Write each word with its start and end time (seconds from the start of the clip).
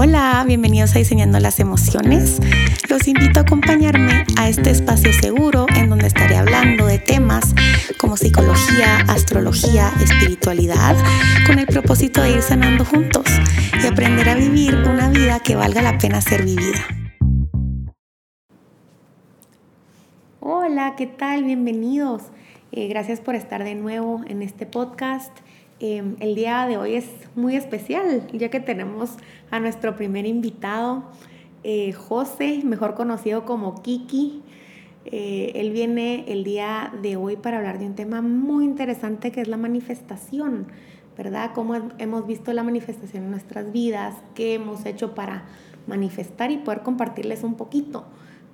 Hola, 0.00 0.44
bienvenidos 0.46 0.94
a 0.94 1.00
Diseñando 1.00 1.40
las 1.40 1.58
Emociones. 1.58 2.38
Los 2.88 3.08
invito 3.08 3.40
a 3.40 3.42
acompañarme 3.42 4.24
a 4.38 4.48
este 4.48 4.70
espacio 4.70 5.12
seguro 5.12 5.66
en 5.74 5.90
donde 5.90 6.06
estaré 6.06 6.36
hablando 6.36 6.86
de 6.86 7.00
temas 7.00 7.52
como 7.98 8.16
psicología, 8.16 8.98
astrología, 9.08 9.90
espiritualidad, 10.00 10.94
con 11.48 11.58
el 11.58 11.66
propósito 11.66 12.22
de 12.22 12.30
ir 12.30 12.42
sanando 12.42 12.84
juntos 12.84 13.24
y 13.82 13.88
aprender 13.88 14.28
a 14.28 14.36
vivir 14.36 14.76
una 14.76 15.08
vida 15.08 15.40
que 15.40 15.56
valga 15.56 15.82
la 15.82 15.98
pena 15.98 16.20
ser 16.20 16.44
vivida. 16.44 16.78
Hola, 20.38 20.94
¿qué 20.96 21.08
tal? 21.08 21.42
Bienvenidos. 21.42 22.22
Eh, 22.70 22.86
gracias 22.86 23.18
por 23.18 23.34
estar 23.34 23.64
de 23.64 23.74
nuevo 23.74 24.20
en 24.28 24.42
este 24.42 24.64
podcast. 24.64 25.36
Em, 25.80 26.16
el 26.18 26.34
día 26.34 26.66
de 26.66 26.76
hoy 26.76 26.96
es 26.96 27.08
muy 27.36 27.54
especial, 27.54 28.26
ya 28.32 28.48
que 28.50 28.58
tenemos 28.58 29.10
a 29.52 29.60
nuestro 29.60 29.94
primer 29.94 30.26
invitado, 30.26 31.04
eh, 31.62 31.92
José, 31.92 32.62
mejor 32.64 32.94
conocido 32.94 33.44
como 33.44 33.80
Kiki. 33.80 34.42
Eh, 35.04 35.52
él 35.54 35.70
viene 35.70 36.24
el 36.26 36.42
día 36.42 36.92
de 37.00 37.14
hoy 37.16 37.36
para 37.36 37.58
hablar 37.58 37.78
de 37.78 37.86
un 37.86 37.94
tema 37.94 38.22
muy 38.22 38.64
interesante 38.64 39.30
que 39.30 39.40
es 39.40 39.46
la 39.46 39.56
manifestación, 39.56 40.66
¿verdad? 41.16 41.52
Cómo 41.54 41.76
hemos 41.98 42.26
visto 42.26 42.52
la 42.52 42.64
manifestación 42.64 43.24
en 43.24 43.30
nuestras 43.30 43.70
vidas, 43.70 44.16
qué 44.34 44.54
hemos 44.54 44.84
hecho 44.84 45.14
para 45.14 45.44
manifestar 45.86 46.50
y 46.50 46.56
poder 46.56 46.82
compartirles 46.82 47.44
un 47.44 47.54
poquito, 47.54 48.04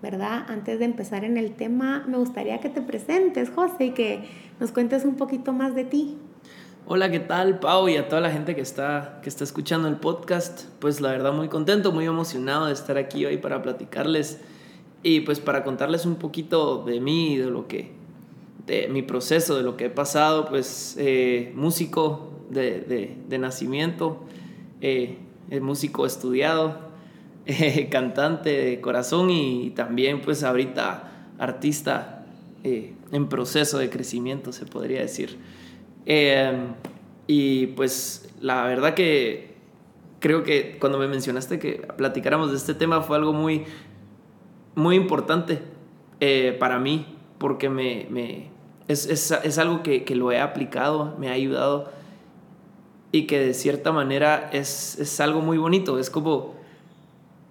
¿verdad? 0.03 0.45
Antes 0.49 0.79
de 0.79 0.85
empezar 0.85 1.25
en 1.25 1.39
el 1.39 1.53
tema, 1.53 2.05
me 2.07 2.19
gustaría 2.19 2.61
que 2.61 2.69
te 2.69 2.83
presentes, 2.83 3.49
José, 3.49 3.87
y 3.87 3.91
que 3.93 4.25
nos 4.61 4.73
cuentes 4.73 5.07
un 5.07 5.15
poquito 5.15 5.55
más 5.55 5.75
de 5.75 5.85
ti. 5.85 6.19
Hola, 6.87 7.11
¿qué 7.11 7.19
tal, 7.19 7.61
Pau? 7.61 7.89
Y 7.89 7.97
a 7.97 8.09
toda 8.11 8.21
la 8.21 8.31
gente 8.31 8.55
que 8.55 8.61
está, 8.61 9.19
que 9.23 9.31
está 9.31 9.43
escuchando 9.43 9.89
el 9.89 9.97
podcast. 9.97 10.65
Pues 10.81 11.01
la 11.01 11.13
verdad 11.13 11.33
muy 11.33 11.49
contento, 11.49 11.93
muy 11.93 12.05
emocionado 12.05 12.67
de 12.67 12.75
estar 12.75 12.99
aquí 12.99 13.25
hoy 13.25 13.39
para 13.39 13.63
platicarles 13.63 14.39
y 15.03 15.21
pues 15.21 15.41
para 15.41 15.65
contarles 15.65 16.05
un 16.05 16.17
poquito 16.17 16.85
de 16.85 17.01
mí, 17.01 17.39
de 17.39 17.47
lo 17.47 17.67
que, 17.69 17.93
de 18.67 18.89
mi 18.89 19.01
proceso, 19.01 19.57
de 19.57 19.63
lo 19.63 19.79
que 19.79 19.87
he 19.87 19.91
pasado, 19.91 20.45
pues 20.45 20.97
eh, 20.99 21.55
músico 21.57 22.35
de, 22.51 23.17
de, 23.27 23.39
nacimiento, 23.39 24.23
eh, 24.83 25.17
músico 25.63 26.05
estudiado, 26.05 26.81
eh, 27.47 27.89
cantante 27.91 28.51
de 28.51 28.81
corazón 28.83 29.31
y 29.31 29.71
también 29.71 30.21
pues 30.21 30.43
ahorita 30.43 31.31
artista 31.39 32.27
eh, 32.63 32.93
en 33.11 33.29
proceso 33.31 33.79
de 33.79 33.89
crecimiento, 33.89 34.53
se 34.53 34.67
podría 34.67 35.01
decir. 35.01 35.39
Em, 36.07 36.75
y 37.27 37.69
pues 37.69 38.35
la 38.41 38.65
verdad 38.65 38.95
que 38.95 39.55
creo 40.21 40.43
que 40.43 40.79
cuando 40.79 40.99
me 40.99 41.09
mencionaste 41.09 41.59
que 41.59 41.87
platicáramos 41.97 42.51
de 42.51 42.57
este 42.57 42.75
tema 42.75 43.03
fue 43.03 43.17
algo 43.17 43.33
muy, 43.33 43.65
muy 44.75 44.97
importante 44.97 45.63
eh, 46.21 46.57
para 46.59 46.79
mí, 46.79 47.17
porque 47.39 47.69
me, 47.69 48.07
me 48.11 48.51
es, 48.89 49.07
es, 49.07 49.31
es, 49.31 49.59
algo 49.59 49.83
que, 49.83 50.05
que, 50.05 50.15
lo 50.15 50.31
he 50.33 50.41
aplicado, 50.41 51.15
me 51.19 51.29
ha 51.29 51.33
ayudado 51.33 51.91
y 53.13 53.27
que 53.27 53.39
de 53.39 53.55
cierta 53.55 53.93
manera 53.93 54.51
es, 54.53 54.99
es 54.99 55.21
algo 55.21 55.41
muy 55.41 55.57
bonito, 55.59 55.99
es 55.99 56.11
como 56.11 56.55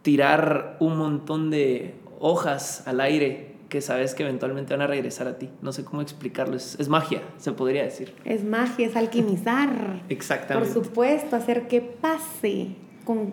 tirar 0.02 0.78
un 0.80 0.98
montón 0.98 1.50
de 1.50 1.96
hojas 2.20 2.88
al 2.88 3.02
aire 3.02 3.53
que 3.74 3.82
sabes 3.82 4.14
que 4.14 4.22
eventualmente 4.22 4.76
van 4.76 4.84
a 4.84 4.88
regresar 4.88 5.28
a 5.28 5.40
ti. 5.40 5.50
No 5.64 5.72
sé 5.72 5.84
cómo 5.84 6.04
explicarlo, 6.04 6.56
es, 6.58 6.90
magia, 6.90 7.24
se 7.38 7.54
podría 7.54 7.82
decir. 7.82 8.14
Es 8.24 8.44
magia, 8.44 8.86
es 8.86 8.96
alquimizar. 8.96 10.04
Exactamente. 10.10 10.72
Por 10.72 10.86
supuesto, 10.86 11.36
hacer 11.36 11.68
que 11.68 11.82
pase, 11.82 12.76
con, 13.04 13.32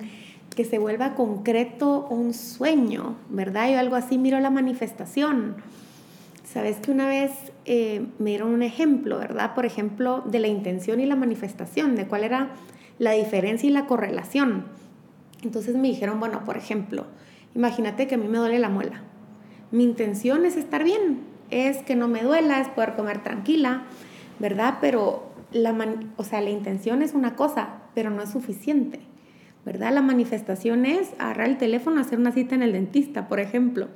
que 0.56 0.64
se 0.64 0.78
vuelva 0.78 1.14
concreto 1.14 2.06
un 2.08 2.32
sueño, 2.32 3.16
¿verdad? 3.28 3.70
Yo 3.70 3.78
algo 3.78 3.96
así 3.96 4.16
miro 4.16 4.40
la 4.40 4.48
manifestación. 4.48 5.56
Sabes 6.42 6.78
que 6.78 6.90
una 6.90 7.06
vez 7.06 7.32
eh, 7.66 8.06
me 8.18 8.30
dieron 8.30 8.54
un 8.54 8.62
ejemplo, 8.62 9.18
¿verdad? 9.18 9.54
Por 9.54 9.66
ejemplo, 9.66 10.22
de 10.24 10.38
la 10.38 10.48
intención 10.48 11.00
y 11.00 11.04
la 11.04 11.16
manifestación, 11.16 11.96
de 11.96 12.06
cuál 12.06 12.24
era 12.24 12.52
la 12.98 13.12
diferencia 13.12 13.68
y 13.68 13.72
la 13.74 13.84
correlación. 13.84 14.64
Entonces 15.42 15.76
me 15.76 15.88
dijeron, 15.88 16.18
bueno, 16.18 16.46
por 16.46 16.56
ejemplo, 16.56 17.04
imagínate 17.54 18.06
que 18.06 18.14
a 18.14 18.18
mí 18.18 18.26
me 18.26 18.38
duele 18.38 18.58
la 18.58 18.70
muela 18.70 19.02
mi 19.72 19.84
intención 19.84 20.44
es 20.44 20.56
estar 20.56 20.84
bien, 20.84 21.20
es 21.50 21.78
que 21.78 21.96
no 21.96 22.08
me 22.08 22.22
duela, 22.22 22.60
es 22.60 22.68
poder 22.68 22.94
comer 22.94 23.22
tranquila, 23.22 23.82
¿verdad? 24.38 24.78
Pero 24.80 25.30
la, 25.52 25.74
o 26.16 26.24
sea, 26.24 26.40
la 26.40 26.50
intención 26.50 27.02
es 27.02 27.14
una 27.14 27.36
cosa, 27.36 27.80
pero 27.94 28.10
no 28.10 28.22
es 28.22 28.30
suficiente, 28.30 29.00
¿verdad? 29.64 29.92
La 29.92 30.02
manifestación 30.02 30.86
es 30.86 31.12
agarrar 31.18 31.48
el 31.48 31.58
teléfono, 31.58 32.00
hacer 32.00 32.18
una 32.18 32.32
cita 32.32 32.54
en 32.54 32.62
el 32.62 32.72
dentista, 32.72 33.28
por 33.28 33.40
ejemplo. 33.40 33.88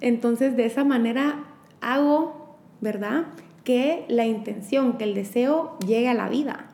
Entonces, 0.00 0.56
de 0.56 0.66
esa 0.66 0.84
manera 0.84 1.44
hago, 1.80 2.56
¿verdad? 2.80 3.26
Que 3.64 4.04
la 4.08 4.26
intención, 4.26 4.98
que 4.98 5.04
el 5.04 5.14
deseo 5.14 5.78
llegue 5.80 6.08
a 6.08 6.14
la 6.14 6.28
vida, 6.28 6.66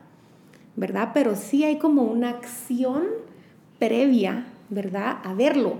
¿verdad? 0.75 1.11
Pero 1.13 1.35
sí 1.35 1.63
hay 1.63 1.77
como 1.77 2.03
una 2.03 2.29
acción 2.29 3.03
previa, 3.79 4.45
¿verdad? 4.69 5.17
A 5.23 5.33
verlo. 5.33 5.77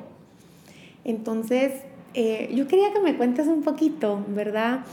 Entonces, 1.04 1.72
eh, 2.16 2.50
yo 2.56 2.68
quería 2.68 2.94
que 2.94 3.00
me 3.00 3.18
cuentes 3.18 3.48
un 3.48 3.62
poquito, 3.62 4.24
¿verdad? 4.30 4.86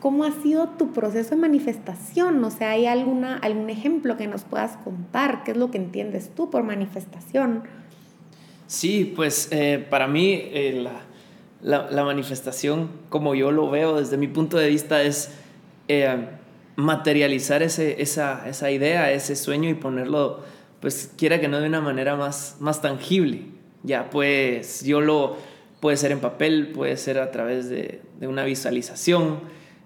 ¿Cómo 0.00 0.24
ha 0.24 0.32
sido 0.32 0.68
tu 0.70 0.92
proceso 0.92 1.30
de 1.30 1.36
manifestación? 1.36 2.42
O 2.42 2.50
sea, 2.50 2.70
¿hay 2.70 2.86
alguna, 2.86 3.36
algún 3.36 3.68
ejemplo 3.68 4.16
que 4.16 4.26
nos 4.26 4.44
puedas 4.44 4.78
contar? 4.78 5.44
¿Qué 5.44 5.50
es 5.50 5.58
lo 5.58 5.70
que 5.70 5.76
entiendes 5.76 6.30
tú 6.34 6.48
por 6.48 6.62
manifestación? 6.62 7.64
Sí, 8.66 9.12
pues 9.14 9.48
eh, 9.50 9.84
para 9.90 10.08
mí 10.08 10.32
eh, 10.32 10.86
la, 11.60 11.90
la, 11.90 12.04
manifestación, 12.04 12.88
como 13.10 13.34
yo 13.34 13.50
lo 13.50 13.68
veo 13.68 14.00
desde 14.00 14.16
mi 14.16 14.28
punto 14.28 14.56
de 14.56 14.68
vista, 14.68 15.02
es 15.02 15.32
materializar 16.76 17.62
ese, 17.62 18.00
esa, 18.00 18.48
esa, 18.48 18.70
idea, 18.70 19.12
ese 19.12 19.36
sueño 19.36 19.68
y 19.68 19.74
ponerlo, 19.74 20.40
pues 20.80 21.12
quiera 21.18 21.40
que 21.40 21.48
no 21.48 21.60
de 21.60 21.66
una 21.66 21.80
manera 21.80 22.16
más, 22.16 22.56
más 22.60 22.80
tangible. 22.80 23.42
Ya, 23.82 24.10
pues 24.10 24.84
yo 24.84 25.00
lo, 25.00 25.36
Puede 25.80 25.96
ser 25.96 26.12
en 26.12 26.20
papel, 26.20 26.68
puede 26.68 26.96
ser 26.96 27.18
a 27.18 27.30
través 27.30 27.68
de, 27.68 28.00
una 28.20 28.44
visualización, 28.44 29.40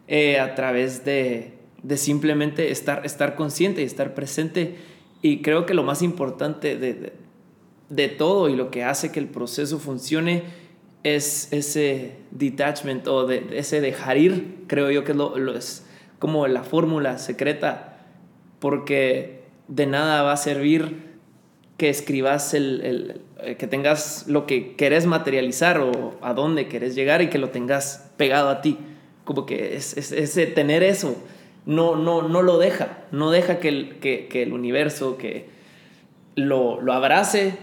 eh, 0.09 0.41
a 0.41 0.55
través 0.55 1.05
de, 1.05 1.55
simplemente 1.97 2.71
estar, 2.71 3.06
estar 3.06 3.37
consciente 3.37 3.82
y 3.82 3.84
estar 3.84 4.15
presente. 4.15 4.77
Y 5.22 5.41
creo 5.43 5.66
que 5.66 5.75
lo 5.75 5.84
más 5.84 6.03
importante 6.03 6.77
de, 6.77 8.09
todo 8.09 8.49
y 8.49 8.56
lo 8.56 8.71
que 8.71 8.82
hace 8.82 9.12
que 9.12 9.21
el 9.21 9.28
proceso 9.28 9.78
funcione 9.78 10.43
es 11.05 11.53
ese 11.53 12.16
detachment 12.31 13.06
o 13.06 13.26
de, 13.26 13.47
ese 13.53 13.81
dejar 13.81 14.19
ir, 14.19 14.65
creo 14.66 14.91
yo 14.91 15.05
que 15.05 15.15
lo, 15.15 15.37
es 15.55 15.87
como 16.19 16.47
la 16.49 16.65
fórmula 16.65 17.19
secreta, 17.19 18.06
porque 18.59 19.44
de 19.69 19.87
nada 19.87 20.22
va 20.22 20.32
a 20.32 20.37
servir 20.37 21.15
que 21.76 21.88
escribas 21.88 22.55
el, 22.55 23.21
que 23.59 23.66
tengas 23.66 24.27
lo 24.27 24.47
que 24.47 24.75
querés 24.77 25.06
materializar 25.06 25.78
o 25.78 26.15
a 26.22 26.34
dónde 26.34 26.69
querés 26.69 26.94
llegar 26.94 27.22
y 27.22 27.28
que 27.28 27.38
lo 27.38 27.50
tengas 27.50 28.10
pegado 28.16 28.49
a 28.49 28.60
ti. 28.60 28.78
Como 29.25 29.47
que 29.47 29.77
es, 29.77 29.97
ese 29.97 30.47
tener 30.47 30.82
eso 30.82 31.16
no, 31.66 31.97
no, 31.97 32.22
no 32.28 32.43
lo 32.43 32.59
deja, 32.59 33.05
no 33.10 33.31
deja 33.31 33.59
que 33.59 33.69
el, 33.69 33.99
que, 33.99 34.43
el 34.43 34.53
universo 34.53 35.16
que 35.16 35.49
lo, 36.34 36.81
lo, 36.81 36.93
abrace, 36.93 37.56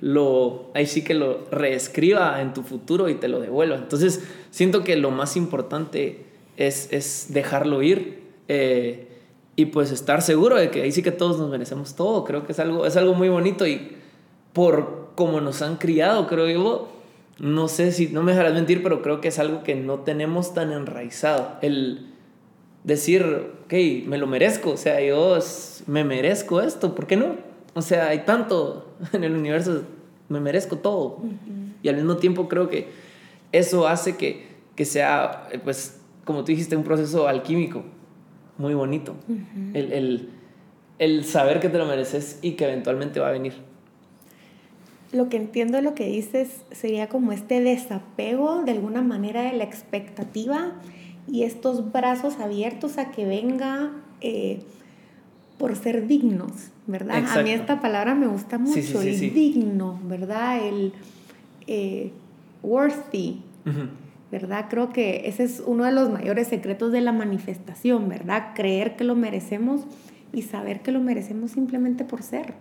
lo, 0.00 0.70
ahí 0.74 0.86
sí 0.86 1.04
que 1.04 1.14
lo 1.14 1.44
reescriba 1.50 2.40
en 2.40 2.54
tu 2.54 2.62
futuro 2.62 3.08
y 3.08 3.14
te 3.14 3.28
lo 3.28 3.40
devuelva. 3.40 3.76
Entonces 3.76 4.22
siento 4.50 4.84
que 4.84 4.96
lo 4.96 5.10
más 5.10 5.36
importante 5.36 6.24
es, 6.56 6.92
es 6.92 7.26
dejarlo 7.30 7.82
ir. 7.82 8.22
Eh, 8.48 9.08
y 9.56 9.66
pues 9.66 9.92
estar 9.92 10.22
seguro 10.22 10.56
de 10.56 10.70
que 10.70 10.82
ahí 10.82 10.92
sí 10.92 11.02
que 11.02 11.12
todos 11.12 11.38
nos 11.38 11.50
merecemos 11.50 11.94
todo. 11.94 12.24
Creo 12.24 12.44
que 12.44 12.52
es 12.52 12.58
algo, 12.58 12.86
es 12.86 12.96
algo 12.96 13.14
muy 13.14 13.28
bonito 13.28 13.66
y 13.66 13.92
por 14.52 15.03
como 15.14 15.40
nos 15.40 15.62
han 15.62 15.76
criado, 15.76 16.26
creo 16.26 16.48
yo, 16.48 16.88
no 17.38 17.68
sé 17.68 17.92
si, 17.92 18.08
no 18.08 18.22
me 18.22 18.32
dejarás 18.32 18.54
mentir, 18.54 18.82
pero 18.82 19.02
creo 19.02 19.20
que 19.20 19.28
es 19.28 19.38
algo 19.38 19.62
que 19.62 19.74
no 19.74 20.00
tenemos 20.00 20.54
tan 20.54 20.72
enraizado. 20.72 21.56
El 21.62 22.06
decir, 22.84 23.24
ok, 23.64 23.72
me 24.06 24.18
lo 24.18 24.26
merezco, 24.26 24.70
o 24.70 24.76
sea, 24.76 25.00
yo 25.00 25.38
me 25.86 26.04
merezco 26.04 26.60
esto, 26.60 26.94
¿por 26.94 27.06
qué 27.06 27.16
no? 27.16 27.36
O 27.74 27.82
sea, 27.82 28.08
hay 28.08 28.20
tanto 28.20 28.94
en 29.12 29.24
el 29.24 29.34
universo, 29.34 29.82
me 30.28 30.40
merezco 30.40 30.78
todo. 30.78 31.18
Y 31.82 31.88
al 31.88 31.96
mismo 31.96 32.16
tiempo 32.16 32.48
creo 32.48 32.68
que 32.68 32.88
eso 33.52 33.86
hace 33.88 34.16
que, 34.16 34.46
que 34.74 34.84
sea, 34.84 35.48
pues, 35.64 36.00
como 36.24 36.40
tú 36.40 36.46
dijiste, 36.46 36.76
un 36.76 36.84
proceso 36.84 37.28
alquímico 37.28 37.84
muy 38.58 38.74
bonito. 38.74 39.14
el, 39.74 39.92
el, 39.92 40.28
el, 40.98 41.24
saber 41.24 41.60
que 41.60 41.68
te 41.68 41.78
lo 41.78 41.86
mereces 41.86 42.38
y 42.42 42.52
que 42.52 42.64
eventualmente 42.64 43.20
va 43.20 43.28
a 43.28 43.32
venir. 43.32 43.54
Lo 45.14 45.28
que 45.28 45.36
entiendo 45.36 45.76
de 45.76 45.82
lo 45.82 45.94
que 45.94 46.06
dices 46.06 46.64
sería 46.72 47.08
como 47.08 47.30
este 47.30 47.60
desapego 47.60 48.64
de 48.64 48.72
alguna 48.72 49.00
manera 49.00 49.42
de 49.42 49.52
la 49.52 49.62
expectativa 49.62 50.72
y 51.30 51.44
estos 51.44 51.92
brazos 51.92 52.40
abiertos 52.40 52.98
a 52.98 53.12
que 53.12 53.24
venga 53.24 53.92
eh, 54.20 54.58
por 55.56 55.76
ser 55.76 56.08
dignos, 56.08 56.70
¿verdad? 56.88 57.24
A 57.32 57.42
mí 57.42 57.50
esta 57.50 57.80
palabra 57.80 58.16
me 58.16 58.26
gusta 58.26 58.58
mucho, 58.58 59.00
el 59.00 59.32
digno, 59.32 60.00
¿verdad? 60.04 60.66
El 60.66 60.92
eh, 61.68 62.10
worthy, 62.64 63.40
¿verdad? 64.32 64.66
Creo 64.68 64.92
que 64.92 65.28
ese 65.28 65.44
es 65.44 65.62
uno 65.64 65.84
de 65.84 65.92
los 65.92 66.10
mayores 66.10 66.48
secretos 66.48 66.90
de 66.90 67.00
la 67.00 67.12
manifestación, 67.12 68.08
¿verdad? 68.08 68.52
Creer 68.56 68.96
que 68.96 69.04
lo 69.04 69.14
merecemos 69.14 69.82
y 70.32 70.42
saber 70.42 70.80
que 70.80 70.90
lo 70.90 71.00
merecemos 71.00 71.52
simplemente 71.52 72.04
por 72.04 72.22
ser. 72.22 72.54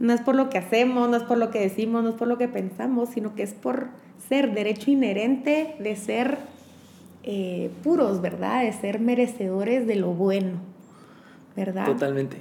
No 0.00 0.12
es 0.12 0.20
por 0.20 0.36
lo 0.36 0.48
que 0.48 0.58
hacemos, 0.58 1.08
no 1.08 1.16
es 1.16 1.24
por 1.24 1.38
lo 1.38 1.50
que 1.50 1.60
decimos, 1.60 2.02
no 2.02 2.10
es 2.10 2.14
por 2.14 2.28
lo 2.28 2.38
que 2.38 2.48
pensamos, 2.48 3.08
sino 3.10 3.34
que 3.34 3.42
es 3.42 3.52
por 3.52 3.88
ser 4.28 4.54
derecho 4.54 4.90
inherente 4.90 5.74
de 5.78 5.96
ser 5.96 6.38
eh, 7.24 7.70
puros, 7.82 8.20
¿verdad? 8.20 8.62
De 8.62 8.72
ser 8.72 9.00
merecedores 9.00 9.86
de 9.86 9.96
lo 9.96 10.12
bueno, 10.12 10.58
¿verdad? 11.56 11.84
Totalmente. 11.86 12.38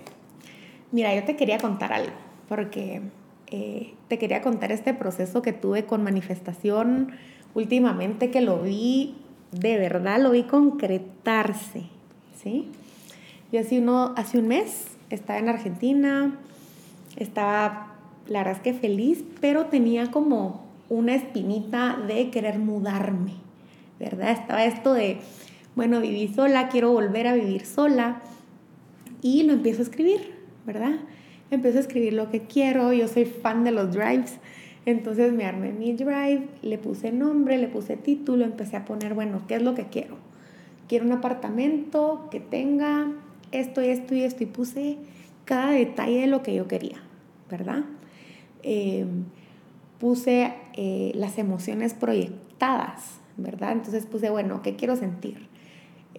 Mira, 0.91 1.13
yo 1.15 1.23
te 1.23 1.35
quería 1.35 1.57
contar 1.57 1.93
algo, 1.93 2.13
porque 2.47 3.01
eh, 3.47 3.93
te 4.07 4.17
quería 4.17 4.41
contar 4.41 4.71
este 4.71 4.93
proceso 4.93 5.41
que 5.41 5.53
tuve 5.53 5.85
con 5.85 6.03
manifestación 6.03 7.11
últimamente, 7.53 8.29
que 8.29 8.41
lo 8.41 8.61
vi, 8.61 9.15
de 9.51 9.77
verdad, 9.77 10.21
lo 10.21 10.31
vi 10.31 10.43
concretarse, 10.43 11.83
¿sí? 12.41 12.69
Yo 13.51 13.61
hace, 13.61 13.79
uno, 13.79 14.13
hace 14.15 14.37
un 14.37 14.47
mes 14.47 14.85
estaba 15.09 15.39
en 15.39 15.49
Argentina, 15.49 16.37
estaba, 17.17 17.95
la 18.27 18.39
verdad 18.39 18.55
es 18.55 18.61
que 18.61 18.73
feliz, 18.73 19.23
pero 19.41 19.65
tenía 19.65 20.09
como 20.11 20.65
una 20.89 21.15
espinita 21.15 21.97
de 22.07 22.29
querer 22.29 22.59
mudarme, 22.59 23.33
¿verdad? 23.99 24.31
Estaba 24.31 24.63
esto 24.63 24.93
de, 24.93 25.17
bueno, 25.75 25.99
viví 25.99 26.27
sola, 26.29 26.69
quiero 26.69 26.91
volver 26.91 27.27
a 27.27 27.33
vivir 27.33 27.65
sola 27.65 28.21
y 29.21 29.43
lo 29.43 29.53
empiezo 29.53 29.79
a 29.79 29.83
escribir, 29.83 30.33
¿verdad? 30.65 30.95
Empiezo 31.51 31.77
a 31.77 31.81
escribir 31.81 32.13
lo 32.13 32.29
que 32.29 32.41
quiero, 32.41 32.93
yo 32.93 33.07
soy 33.07 33.25
fan 33.25 33.63
de 33.63 33.71
los 33.71 33.91
drives, 33.91 34.37
entonces 34.85 35.33
me 35.33 35.45
armé 35.45 35.73
mi 35.73 35.93
drive, 35.93 36.47
le 36.61 36.77
puse 36.77 37.11
nombre, 37.11 37.57
le 37.57 37.67
puse 37.67 37.97
título, 37.97 38.45
empecé 38.45 38.77
a 38.77 38.85
poner, 38.85 39.13
bueno, 39.13 39.41
¿qué 39.47 39.55
es 39.55 39.61
lo 39.61 39.75
que 39.75 39.87
quiero? 39.87 40.15
Quiero 40.87 41.05
un 41.05 41.11
apartamento 41.11 42.29
que 42.31 42.39
tenga 42.39 43.11
esto 43.51 43.83
y 43.83 43.87
esto 43.87 44.15
y 44.15 44.23
esto 44.23 44.43
y 44.43 44.47
puse 44.47 44.97
cada 45.43 45.71
detalle 45.71 46.21
de 46.21 46.27
lo 46.27 46.43
que 46.43 46.53
yo 46.53 46.67
quería, 46.67 46.97
¿verdad? 47.49 47.83
Eh, 48.63 49.05
puse 49.99 50.53
eh, 50.73 51.11
las 51.15 51.37
emociones 51.37 51.93
proyectadas, 51.93 53.19
¿verdad? 53.37 53.71
Entonces 53.71 54.05
puse, 54.05 54.29
bueno, 54.29 54.61
¿qué 54.61 54.75
quiero 54.75 54.95
sentir? 54.95 55.47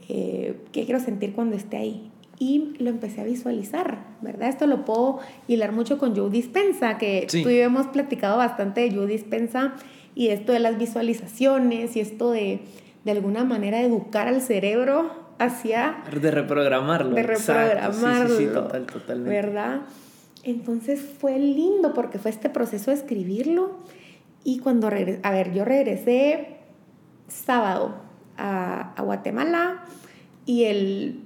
Eh, 0.08 0.56
¿Qué 0.72 0.84
quiero 0.84 1.00
sentir 1.00 1.32
cuando 1.32 1.56
esté 1.56 1.76
ahí? 1.76 2.10
Y 2.38 2.74
lo 2.78 2.90
empecé 2.90 3.20
a 3.20 3.24
visualizar, 3.24 3.98
¿verdad? 4.20 4.48
Esto 4.48 4.66
lo 4.66 4.84
puedo 4.84 5.18
hilar 5.48 5.72
mucho 5.72 5.98
con 5.98 6.14
Joe 6.14 6.30
Dispensa, 6.30 6.96
que 6.96 7.26
tú 7.30 7.36
y 7.38 7.42
yo 7.42 7.64
hemos 7.64 7.88
platicado 7.88 8.36
bastante 8.36 8.80
de 8.80 8.94
Joe 8.94 9.06
Dispensa 9.06 9.74
y 10.14 10.28
esto 10.28 10.52
de 10.52 10.60
las 10.60 10.78
visualizaciones 10.78 11.96
y 11.96 12.00
esto 12.00 12.30
de, 12.30 12.60
de 13.04 13.10
alguna 13.10 13.44
manera, 13.44 13.80
educar 13.80 14.28
al 14.28 14.40
cerebro 14.40 15.10
hacia... 15.38 15.98
De 16.10 16.30
reprogramarlo. 16.30 17.14
De 17.14 17.22
reprogramarlo. 17.22 18.36
Sí, 18.36 18.46
sí, 18.46 18.52
total, 18.52 18.86
totalmente. 18.86 19.30
¿Verdad? 19.30 19.80
Entonces 20.44 21.00
fue 21.00 21.38
lindo 21.38 21.94
porque 21.94 22.18
fue 22.18 22.30
este 22.30 22.48
proceso 22.50 22.90
de 22.90 22.96
escribirlo 22.96 23.78
y 24.44 24.60
cuando 24.60 24.88
regresé, 24.88 25.20
a 25.24 25.30
ver, 25.30 25.52
yo 25.52 25.64
regresé 25.64 26.58
sábado 27.26 27.96
a, 28.36 28.94
Guatemala 29.02 29.84
y 30.46 30.64
el 30.64 31.20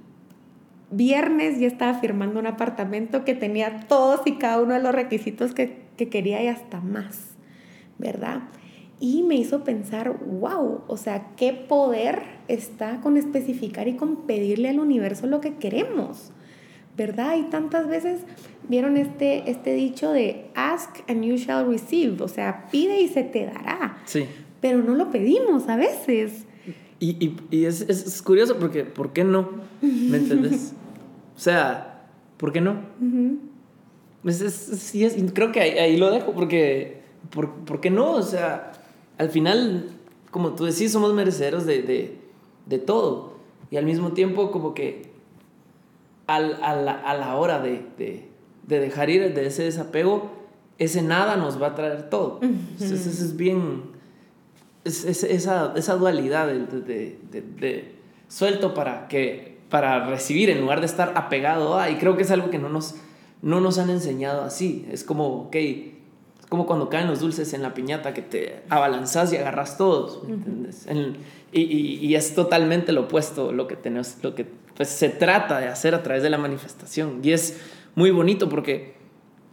viernes 0.91 1.59
ya 1.59 1.67
estaba 1.67 1.99
firmando 1.99 2.39
un 2.39 2.47
apartamento 2.47 3.23
que 3.23 3.35
tenía 3.35 3.87
todos 3.87 4.21
y 4.25 4.33
cada 4.33 4.61
uno 4.61 4.73
de 4.73 4.81
los 4.81 4.93
requisitos 4.93 5.53
que, 5.53 5.83
que 5.97 6.09
quería 6.09 6.43
y 6.43 6.47
hasta 6.47 6.81
más, 6.81 7.35
¿verdad? 7.97 8.43
Y 8.99 9.23
me 9.23 9.35
hizo 9.35 9.63
pensar, 9.63 10.17
wow, 10.25 10.81
o 10.87 10.97
sea, 10.97 11.31
qué 11.35 11.53
poder 11.53 12.23
está 12.47 13.01
con 13.01 13.17
especificar 13.17 13.87
y 13.87 13.95
con 13.95 14.27
pedirle 14.27 14.69
al 14.69 14.79
universo 14.79 15.27
lo 15.27 15.41
que 15.41 15.55
queremos. 15.55 16.31
¿Verdad? 16.95 17.35
Y 17.37 17.43
tantas 17.43 17.87
veces 17.87 18.21
vieron 18.67 18.97
este, 18.97 19.49
este 19.49 19.73
dicho 19.73 20.11
de 20.11 20.45
ask 20.55 20.97
and 21.07 21.23
you 21.23 21.35
shall 21.35 21.67
receive, 21.67 22.21
o 22.23 22.27
sea, 22.27 22.67
pide 22.71 23.01
y 23.01 23.07
se 23.07 23.23
te 23.23 23.45
dará. 23.45 23.97
Sí. 24.05 24.25
Pero 24.61 24.81
no 24.81 24.95
lo 24.95 25.11
pedimos 25.11 25.67
a 25.67 25.75
veces. 25.75 26.45
Y, 26.99 27.35
y, 27.51 27.65
es, 27.65 27.81
es, 27.81 28.21
curioso 28.21 28.57
porque, 28.59 28.85
¿por 28.85 29.11
qué 29.11 29.23
no? 29.23 29.49
¿Me 29.81 30.17
entiendes? 30.17 30.73
o 31.35 31.39
sea, 31.39 32.05
¿por 32.37 32.53
qué 32.53 32.61
no? 32.61 32.77
es, 34.23 34.37
sí 34.37 35.03
es, 35.03 35.17
creo 35.33 35.51
que 35.51 35.59
ahí, 35.59 35.97
lo 35.97 36.11
dejo 36.11 36.31
porque, 36.31 37.01
¿por, 37.29 37.53
¿por, 37.55 37.81
qué 37.81 37.89
no? 37.89 38.11
O 38.11 38.21
sea, 38.21 38.71
al 39.17 39.29
final, 39.29 39.89
como 40.31 40.53
tú 40.53 40.63
decís, 40.63 40.93
somos 40.93 41.13
merecederos 41.13 41.65
de, 41.65 41.81
de, 41.81 42.17
de 42.67 42.79
todo. 42.79 43.33
Y 43.69 43.75
al 43.75 43.85
mismo 43.85 44.13
tiempo, 44.13 44.51
como 44.51 44.73
que 44.73 45.12
al, 46.27 46.59
a, 46.61 46.75
la, 46.75 46.93
a, 46.93 47.15
la, 47.15 47.35
hora 47.35 47.59
de, 47.59 47.85
de, 47.97 48.29
de, 48.67 48.79
dejar 48.79 49.09
ir 49.09 49.33
de 49.33 49.45
ese 49.45 49.63
desapego, 49.63 50.31
ese 50.77 51.01
nada 51.01 51.35
nos 51.35 51.61
va 51.61 51.67
a 51.67 51.75
traer 51.75 52.09
todo. 52.09 52.39
Entonces, 52.41 53.07
es 53.07 53.35
bien, 53.35 53.83
es, 54.83 55.05
esa, 55.05 55.73
esa, 55.75 55.95
dualidad 55.95 56.47
de, 56.47 57.17
de, 57.29 57.95
suelto 58.27 58.73
para, 58.73 59.07
que, 59.07 59.59
para 59.69 60.07
recibir 60.07 60.49
en 60.49 60.61
lugar 60.61 60.79
de 60.79 60.85
estar 60.85 61.13
apegado 61.15 61.77
a, 61.77 61.89
y 61.89 61.95
creo 61.97 62.15
que 62.17 62.23
es 62.23 62.31
algo 62.31 62.49
que 62.49 62.59
no 62.59 62.69
nos, 62.69 62.95
no 63.41 63.59
nos 63.59 63.77
han 63.77 63.89
enseñado 63.89 64.43
así. 64.43 64.87
Es 64.91 65.03
como, 65.03 65.43
ok, 65.43 65.55
es 65.55 66.47
como 66.49 66.65
cuando 66.65 66.89
caen 66.89 67.07
los 67.07 67.19
dulces 67.19 67.53
en 67.53 67.61
la 67.61 67.73
piñata 67.73 68.13
que 68.13 68.21
te 68.21 68.63
abalanzas 68.69 69.31
y 69.33 69.37
agarras 69.37 69.77
todos, 69.77 70.21
y, 71.51 71.59
y, 71.59 71.99
y, 72.01 72.15
es 72.15 72.33
totalmente 72.33 72.91
lo 72.93 73.01
opuesto 73.01 73.51
lo 73.51 73.67
que, 73.67 73.75
tenemos, 73.75 74.17
lo 74.23 74.33
que 74.33 74.47
pues 74.75 74.89
se 74.89 75.09
trata 75.09 75.59
de 75.59 75.67
hacer 75.67 75.95
a 75.95 76.03
través 76.03 76.23
de 76.23 76.29
la 76.29 76.37
manifestación. 76.37 77.19
Y 77.23 77.31
es 77.31 77.59
muy 77.95 78.11
bonito 78.11 78.49
porque 78.49 78.95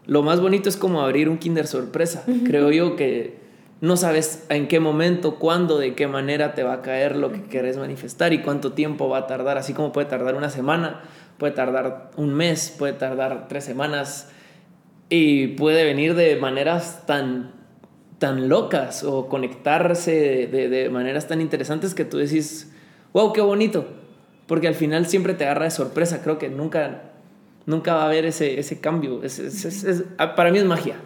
lo 0.06 0.22
más 0.22 0.40
bonito 0.40 0.68
es 0.68 0.76
como 0.76 1.02
abrir 1.02 1.28
un 1.28 1.38
kinder 1.38 1.66
sorpresa. 1.66 2.24
Creo 2.44 2.70
yo 2.70 2.96
que 2.96 3.38
no 3.80 3.96
sabes 3.96 4.46
en 4.48 4.68
qué 4.68 4.80
momento, 4.80 5.36
cuándo, 5.36 5.78
de 5.78 5.94
qué 5.94 6.06
manera 6.06 6.54
te 6.54 6.62
va 6.62 6.74
a 6.74 6.82
caer 6.82 7.16
lo 7.16 7.32
que 7.32 7.42
querés 7.42 7.76
manifestar 7.76 8.32
y 8.32 8.40
cuánto 8.40 8.72
tiempo 8.72 9.08
va 9.08 9.18
a 9.18 9.26
tardar, 9.26 9.58
así 9.58 9.72
como 9.72 9.92
puede 9.92 10.06
tardar 10.06 10.34
una 10.34 10.50
semana, 10.50 11.02
puede 11.38 11.52
tardar 11.52 12.10
un 12.16 12.34
mes, 12.34 12.74
puede 12.78 12.94
tardar 12.94 13.48
tres 13.48 13.64
semanas. 13.64 14.30
Y 15.10 15.48
puede 15.48 15.84
venir 15.84 16.14
de 16.14 16.36
maneras 16.36 17.04
tan, 17.04 17.52
tan 18.18 18.48
locas 18.48 19.02
o 19.02 19.28
conectarse 19.28 20.46
de, 20.46 20.68
de 20.68 20.88
maneras 20.88 21.26
tan 21.26 21.40
interesantes 21.40 21.94
que 21.94 22.04
tú 22.04 22.16
decís, 22.16 22.72
wow, 23.12 23.32
qué 23.32 23.40
bonito 23.40 23.99
porque 24.50 24.66
al 24.66 24.74
final 24.74 25.06
siempre 25.06 25.34
te 25.34 25.44
agarra 25.44 25.66
de 25.66 25.70
sorpresa. 25.70 26.22
Creo 26.22 26.36
que 26.36 26.48
nunca, 26.48 27.02
nunca 27.66 27.94
va 27.94 28.02
a 28.02 28.06
haber 28.06 28.24
ese, 28.24 28.58
ese 28.58 28.80
cambio. 28.80 29.22
Es, 29.22 29.38
es, 29.38 30.04
ah, 30.18 30.34
para 30.34 30.50
mí 30.50 30.58
es 30.58 30.64
magia. 30.64 30.96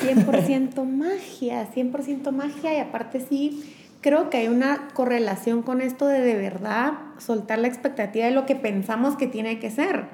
100% 0.00 0.86
magia, 0.86 1.68
100% 1.70 2.32
magia 2.32 2.74
y 2.74 2.80
aparte 2.80 3.20
sí, 3.20 3.74
creo 4.00 4.30
que 4.30 4.38
hay 4.38 4.48
una 4.48 4.88
correlación 4.94 5.60
con 5.60 5.82
esto 5.82 6.06
de 6.06 6.22
de 6.22 6.34
verdad 6.34 6.94
soltar 7.18 7.58
la 7.58 7.68
expectativa 7.68 8.24
de 8.24 8.30
lo 8.30 8.46
que 8.46 8.56
pensamos 8.56 9.16
que 9.16 9.26
tiene 9.26 9.58
que 9.58 9.70
ser, 9.70 10.04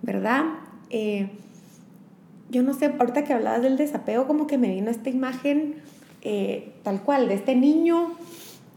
¿verdad? 0.00 0.46
Eh, 0.88 1.28
yo 2.48 2.62
no 2.62 2.72
sé, 2.72 2.90
ahorita 2.98 3.24
que 3.24 3.34
hablabas 3.34 3.60
del 3.60 3.76
desapego, 3.76 4.26
como 4.26 4.46
que 4.46 4.56
me 4.56 4.70
vino 4.70 4.90
esta 4.90 5.10
imagen 5.10 5.74
eh, 6.22 6.72
tal 6.84 7.02
cual, 7.02 7.28
de 7.28 7.34
este 7.34 7.54
niño 7.54 8.16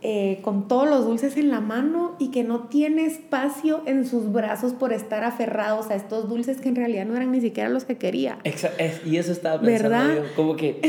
eh, 0.03 0.39
con 0.41 0.67
todos 0.67 0.89
los 0.89 1.05
dulces 1.05 1.37
en 1.37 1.51
la 1.51 1.61
mano 1.61 2.15
y 2.17 2.31
que 2.31 2.43
no 2.43 2.61
tiene 2.69 3.05
espacio 3.05 3.83
en 3.85 4.07
sus 4.07 4.31
brazos 4.31 4.73
por 4.73 4.93
estar 4.93 5.23
aferrados 5.23 5.91
a 5.91 5.95
estos 5.95 6.27
dulces 6.27 6.59
que 6.59 6.69
en 6.69 6.75
realidad 6.75 7.05
no 7.05 7.15
eran 7.15 7.31
ni 7.31 7.39
siquiera 7.39 7.69
los 7.69 7.85
que 7.85 7.97
quería. 7.97 8.39
Exacto, 8.43 8.83
y 9.05 9.17
eso 9.17 9.31
estaba 9.31 9.61
pensando 9.61 9.89
¿verdad? 9.89 10.15
yo, 10.15 10.35
como 10.35 10.55
que... 10.55 10.81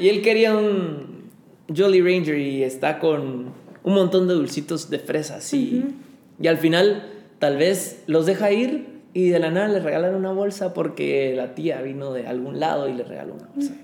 Y 0.00 0.08
él 0.08 0.22
quería 0.22 0.56
un 0.56 1.26
Jolly 1.74 2.00
Ranger 2.00 2.38
y 2.38 2.62
está 2.62 2.98
con 2.98 3.46
un 3.82 3.94
montón 3.94 4.26
de 4.26 4.34
dulcitos 4.34 4.90
de 4.90 4.98
fresas 4.98 5.52
y, 5.52 5.84
y 6.40 6.46
al 6.46 6.58
final 6.58 7.12
tal 7.38 7.56
vez 7.56 8.04
los 8.06 8.26
deja 8.26 8.52
ir 8.52 8.96
y 9.12 9.30
de 9.30 9.38
la 9.38 9.50
nada 9.50 9.68
le 9.68 9.80
regalan 9.80 10.14
una 10.14 10.32
bolsa 10.32 10.74
porque 10.74 11.34
la 11.34 11.54
tía 11.54 11.80
vino 11.80 12.12
de 12.12 12.26
algún 12.26 12.60
lado 12.60 12.88
y 12.88 12.92
le 12.92 13.04
regaló 13.04 13.34
una 13.34 13.48
bolsa. 13.54 13.74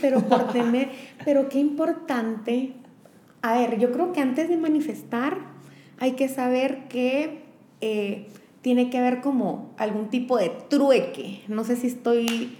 Pero 0.00 0.20
por 0.20 0.52
tener, 0.52 0.88
pero 1.24 1.48
qué 1.48 1.58
importante 1.58 2.74
a 3.42 3.58
ver, 3.58 3.78
yo 3.78 3.92
creo 3.92 4.12
que 4.12 4.20
antes 4.20 4.48
de 4.48 4.56
manifestar 4.56 5.38
hay 5.98 6.12
que 6.12 6.28
saber 6.28 6.88
que 6.88 7.42
eh, 7.80 8.26
tiene 8.62 8.90
que 8.90 8.98
haber 8.98 9.20
como 9.20 9.74
algún 9.78 10.08
tipo 10.10 10.36
de 10.36 10.50
trueque. 10.68 11.42
No 11.48 11.64
sé 11.64 11.76
si 11.76 11.86
estoy, 11.86 12.56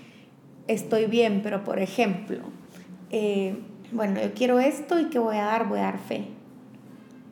estoy 0.67 1.07
bien, 1.07 1.41
pero 1.43 1.65
por 1.65 1.79
ejemplo, 1.79 2.39
eh, 3.11 3.57
bueno, 3.93 4.21
yo 4.21 4.33
quiero 4.35 4.61
esto 4.61 5.01
y 5.01 5.07
que 5.07 5.19
voy 5.19 5.37
a 5.37 5.45
dar, 5.45 5.69
voy 5.69 5.79
a 5.79 5.83
dar 5.83 5.99
fe, 5.99 6.25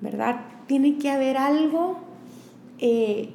¿verdad? 0.01 0.41
Tiene 0.67 0.99
que 0.99 1.11
haber 1.11 1.37
algo 1.37 1.99
eh, 2.79 3.31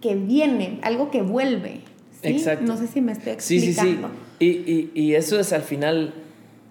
que 0.00 0.14
viene, 0.14 0.78
algo 0.82 1.10
que 1.10 1.22
vuelve. 1.22 1.80
Exacto. 2.22 2.64
No 2.64 2.76
sé 2.76 2.88
si 2.88 3.00
me 3.00 3.12
estoy 3.12 3.32
explicando. 3.32 4.08
Sí, 4.38 4.40
sí, 4.40 4.56
sí. 4.60 4.90
Y, 4.94 5.00
y, 5.00 5.14
eso 5.14 5.38
es 5.40 5.52
al 5.52 5.62
final, 5.62 6.14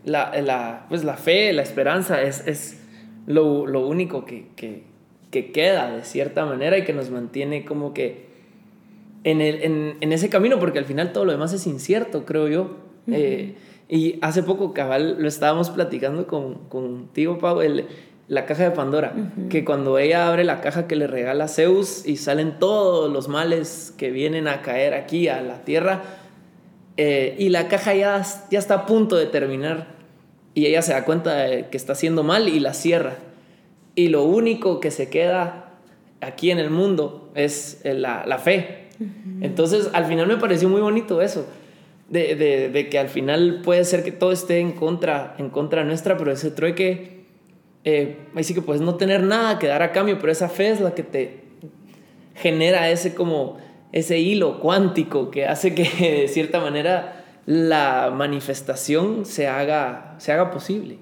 la, 0.08 0.32
la, 0.42 0.86
pues 0.90 1.04
la 1.04 1.16
fe, 1.18 1.52
la 1.54 1.62
esperanza, 1.62 2.22
es, 2.22 2.48
es 2.48 2.80
lo, 3.26 3.68
lo, 3.68 3.86
único 3.86 4.26
que, 4.26 4.48
que, 4.56 4.84
que, 5.32 5.52
queda 5.52 5.92
de 5.92 6.04
cierta 6.04 6.46
manera 6.46 6.78
y 6.78 6.86
que 6.86 6.94
nos 6.94 7.12
mantiene 7.12 7.66
como 7.66 7.94
que 7.94 8.26
en, 9.26 9.42
el, 9.42 9.62
en, 9.62 9.98
en, 10.00 10.14
ese 10.14 10.30
camino, 10.30 10.60
porque 10.60 10.80
al 10.80 10.86
final 10.86 11.12
todo 11.12 11.26
lo 11.26 11.34
demás 11.34 11.52
es 11.52 11.68
incierto, 11.68 12.26
creo 12.26 12.48
yo. 12.48 12.78
eh, 13.08 13.56
y 13.90 14.18
hace 14.22 14.44
poco, 14.44 14.74
cabal, 14.74 15.18
lo 15.20 15.28
estábamos 15.28 15.70
platicando 15.70 16.26
con, 16.28 16.56
contigo, 16.70 17.38
Pau, 17.38 17.62
el, 17.62 17.86
la 18.30 18.46
caja 18.46 18.64
de 18.64 18.72
Pandora, 18.72 19.14
que 19.50 19.64
cuando 19.64 19.98
ella 19.98 20.28
abre 20.28 20.44
la 20.44 20.60
caja 20.60 20.88
que 20.88 20.96
le 20.96 21.08
regala 21.08 21.48
Zeus 21.48 22.06
y 22.06 22.18
salen 22.18 22.60
todos 22.60 23.12
los 23.12 23.30
males 23.30 23.94
que 23.98 24.12
vienen 24.12 24.48
a 24.48 24.62
caer 24.62 24.94
aquí 24.94 25.30
a 25.30 25.42
la 25.42 25.64
tierra, 25.64 26.02
eh, 26.98 27.36
y 27.40 27.50
la 27.50 27.68
caja 27.68 27.94
ya, 27.94 28.22
ya 28.50 28.60
está 28.60 28.74
a 28.74 28.86
punto 28.86 29.16
de 29.16 29.28
terminar, 29.28 29.97
y 30.58 30.66
ella 30.66 30.82
se 30.82 30.92
da 30.92 31.06
cuenta 31.06 31.36
de 31.36 31.68
que 31.68 31.78
está 31.78 31.94
haciendo 31.94 32.24
mal 32.24 32.50
y 32.50 32.60
la 32.60 32.74
cierra. 32.74 33.18
Y 33.94 34.08
lo 34.08 34.24
único 34.24 34.80
que 34.80 34.90
se 34.90 35.08
queda 35.08 35.74
aquí 36.20 36.50
en 36.50 36.58
el 36.58 36.72
mundo 36.72 37.30
es 37.36 37.80
eh, 37.84 37.94
la, 37.94 38.26
la 38.26 38.40
fe. 38.40 38.88
Entonces, 39.42 39.92
al 39.94 40.06
final 40.06 40.26
me 40.26 40.38
pareció 40.38 40.68
muy 40.68 40.82
bonito 40.82 41.22
eso 41.22 41.46
de, 42.10 42.34
de, 42.34 42.70
de, 42.70 42.90
que 42.90 42.98
al 42.98 43.10
final 43.10 43.62
puede 43.64 43.84
ser 43.86 44.04
que 44.04 44.12
todo 44.12 44.32
esté 44.32 44.60
en 44.60 44.72
contra, 44.72 45.36
en 45.38 45.52
contra 45.52 45.84
nuestra, 45.84 46.18
pero 46.18 46.32
ese 46.32 46.50
trueque, 46.50 47.26
eh, 47.84 48.18
ahí 48.34 48.44
sí 48.44 48.56
que 48.56 48.64
puedes 48.64 48.82
no 48.82 48.96
tener 48.96 49.22
nada 49.22 49.60
que 49.60 49.68
dar 49.68 49.84
a 49.84 49.92
cambio, 49.92 50.18
pero 50.18 50.32
esa 50.32 50.50
fe 50.50 50.70
es 50.70 50.80
la 50.80 50.96
que 50.96 51.04
te 51.04 51.42
genera 52.34 52.90
ese 52.90 53.14
como 53.14 53.58
ese 53.92 54.18
hilo 54.18 54.60
cuántico 54.60 55.30
que 55.30 55.46
hace 55.46 55.76
que 55.76 55.84
de 56.22 56.28
cierta 56.28 56.60
manera 56.60 57.26
la 57.46 58.12
manifestación 58.14 59.26
se 59.26 59.48
haga, 59.48 60.07
se 60.18 60.32
haga 60.32 60.52
posible. 60.52 60.98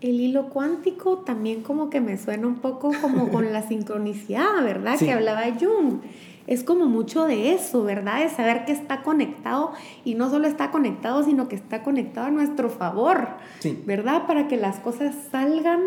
El 0.00 0.20
hilo 0.20 0.50
cuántico 0.50 1.18
también 1.18 1.62
como 1.62 1.88
que 1.90 2.00
me 2.00 2.18
suena 2.18 2.46
un 2.46 2.56
poco 2.56 2.92
como 3.00 3.28
con 3.30 3.52
la 3.52 3.62
sincronicidad, 3.68 4.62
¿verdad? 4.62 4.98
Que 4.98 5.12
hablaba 5.12 5.42
Jung 5.58 6.00
es 6.46 6.62
como 6.62 6.86
mucho 6.86 7.24
de 7.24 7.52
eso, 7.52 7.82
¿verdad? 7.82 8.20
De 8.20 8.28
saber 8.28 8.64
que 8.64 8.72
está 8.72 9.02
conectado 9.02 9.72
y 10.04 10.14
no 10.14 10.30
solo 10.30 10.46
está 10.46 10.70
conectado, 10.70 11.24
sino 11.24 11.48
que 11.48 11.56
está 11.56 11.82
conectado 11.82 12.28
a 12.28 12.30
nuestro 12.30 12.70
favor, 12.70 13.28
¿verdad? 13.84 14.26
Para 14.26 14.46
que 14.46 14.56
las 14.56 14.78
cosas 14.78 15.14
salgan 15.30 15.80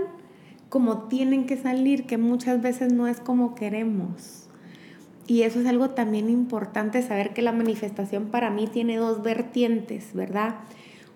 como 0.67 1.07
tienen 1.07 1.45
que 1.45 1.57
salir, 1.57 2.05
que 2.05 2.17
muchas 2.17 2.61
veces 2.61 2.91
no 2.91 3.07
es 3.07 3.19
como 3.19 3.55
queremos. 3.55 4.47
Y 5.27 5.43
eso 5.43 5.59
es 5.59 5.67
algo 5.67 5.91
también 5.91 6.29
importante, 6.29 7.01
saber 7.01 7.33
que 7.33 7.41
la 7.41 7.51
manifestación 7.51 8.25
para 8.25 8.49
mí 8.49 8.67
tiene 8.67 8.97
dos 8.97 9.23
vertientes, 9.23 10.13
¿verdad? 10.13 10.55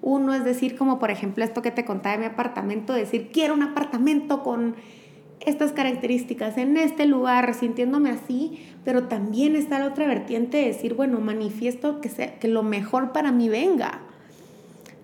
Uno 0.06 0.34
es 0.34 0.44
decir, 0.44 0.76
como 0.78 1.00
por 1.00 1.12
ejemplo 1.12 1.46
esto 1.46 1.62
que 1.62 1.72
te 1.72 1.86
contaba 1.86 2.18
de 2.18 2.20
mi 2.20 2.26
apartamento, 2.26 2.92
decir, 2.92 3.30
quiero 3.32 3.54
un 3.54 3.64
apartamento 3.64 4.44
con 4.44 4.76
estas 5.40 5.72
características 5.72 6.58
en 6.58 6.76
este 6.76 7.06
lugar, 7.06 7.54
sintiéndome 7.54 8.10
así, 8.10 8.66
pero 8.84 9.04
también 9.04 9.56
está 9.56 9.80
la 9.80 9.88
otra 9.88 10.06
vertiente 10.06 10.58
de 10.58 10.66
decir, 10.66 10.94
bueno, 10.94 11.22
manifiesto 11.22 12.02
que, 12.02 12.10
sea, 12.10 12.38
que 12.38 12.50
lo 12.50 12.64
mejor 12.64 13.14
para 13.14 13.32
mí 13.32 13.48
venga, 13.48 14.02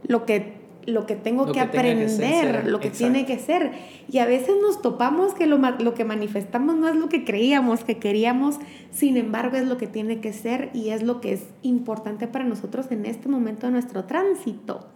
lo 0.03 0.25
que, 0.25 0.58
lo 0.89 1.05
que 1.05 1.15
tengo 1.15 1.51
que, 1.51 1.60
aprender, 1.60 2.67
lo 2.67 2.79
que 2.79 2.89
tiene 2.89 3.25
que 3.25 3.39
ser. 3.39 3.72
Y 4.12 4.19
a 4.19 4.25
veces 4.25 4.55
nos 4.62 4.81
topamos 4.81 5.34
que 5.34 5.46
lo, 5.46 5.58
lo 5.58 5.93
que 5.93 6.05
manifestamos 6.05 6.75
no 6.75 6.88
es 6.88 6.96
lo 6.96 7.10
que 7.10 7.24
creíamos 7.24 7.84
que 7.84 7.98
queríamos, 7.98 8.55
sin 8.91 9.17
embargo 9.17 9.58
es 9.58 9.67
lo 9.67 9.77
que 9.77 9.88
tiene 9.88 10.19
que 10.19 10.34
ser 10.34 10.69
y 10.74 10.89
es 10.89 11.03
lo 11.03 11.22
que 11.22 11.34
es 11.34 11.43
importante 11.62 12.27
para 12.27 12.46
nosotros 12.46 12.91
en 12.91 13.05
este 13.05 13.29
momento 13.29 13.67
de 13.67 13.74
nuestro 13.74 14.05
tránsito. 14.05 14.88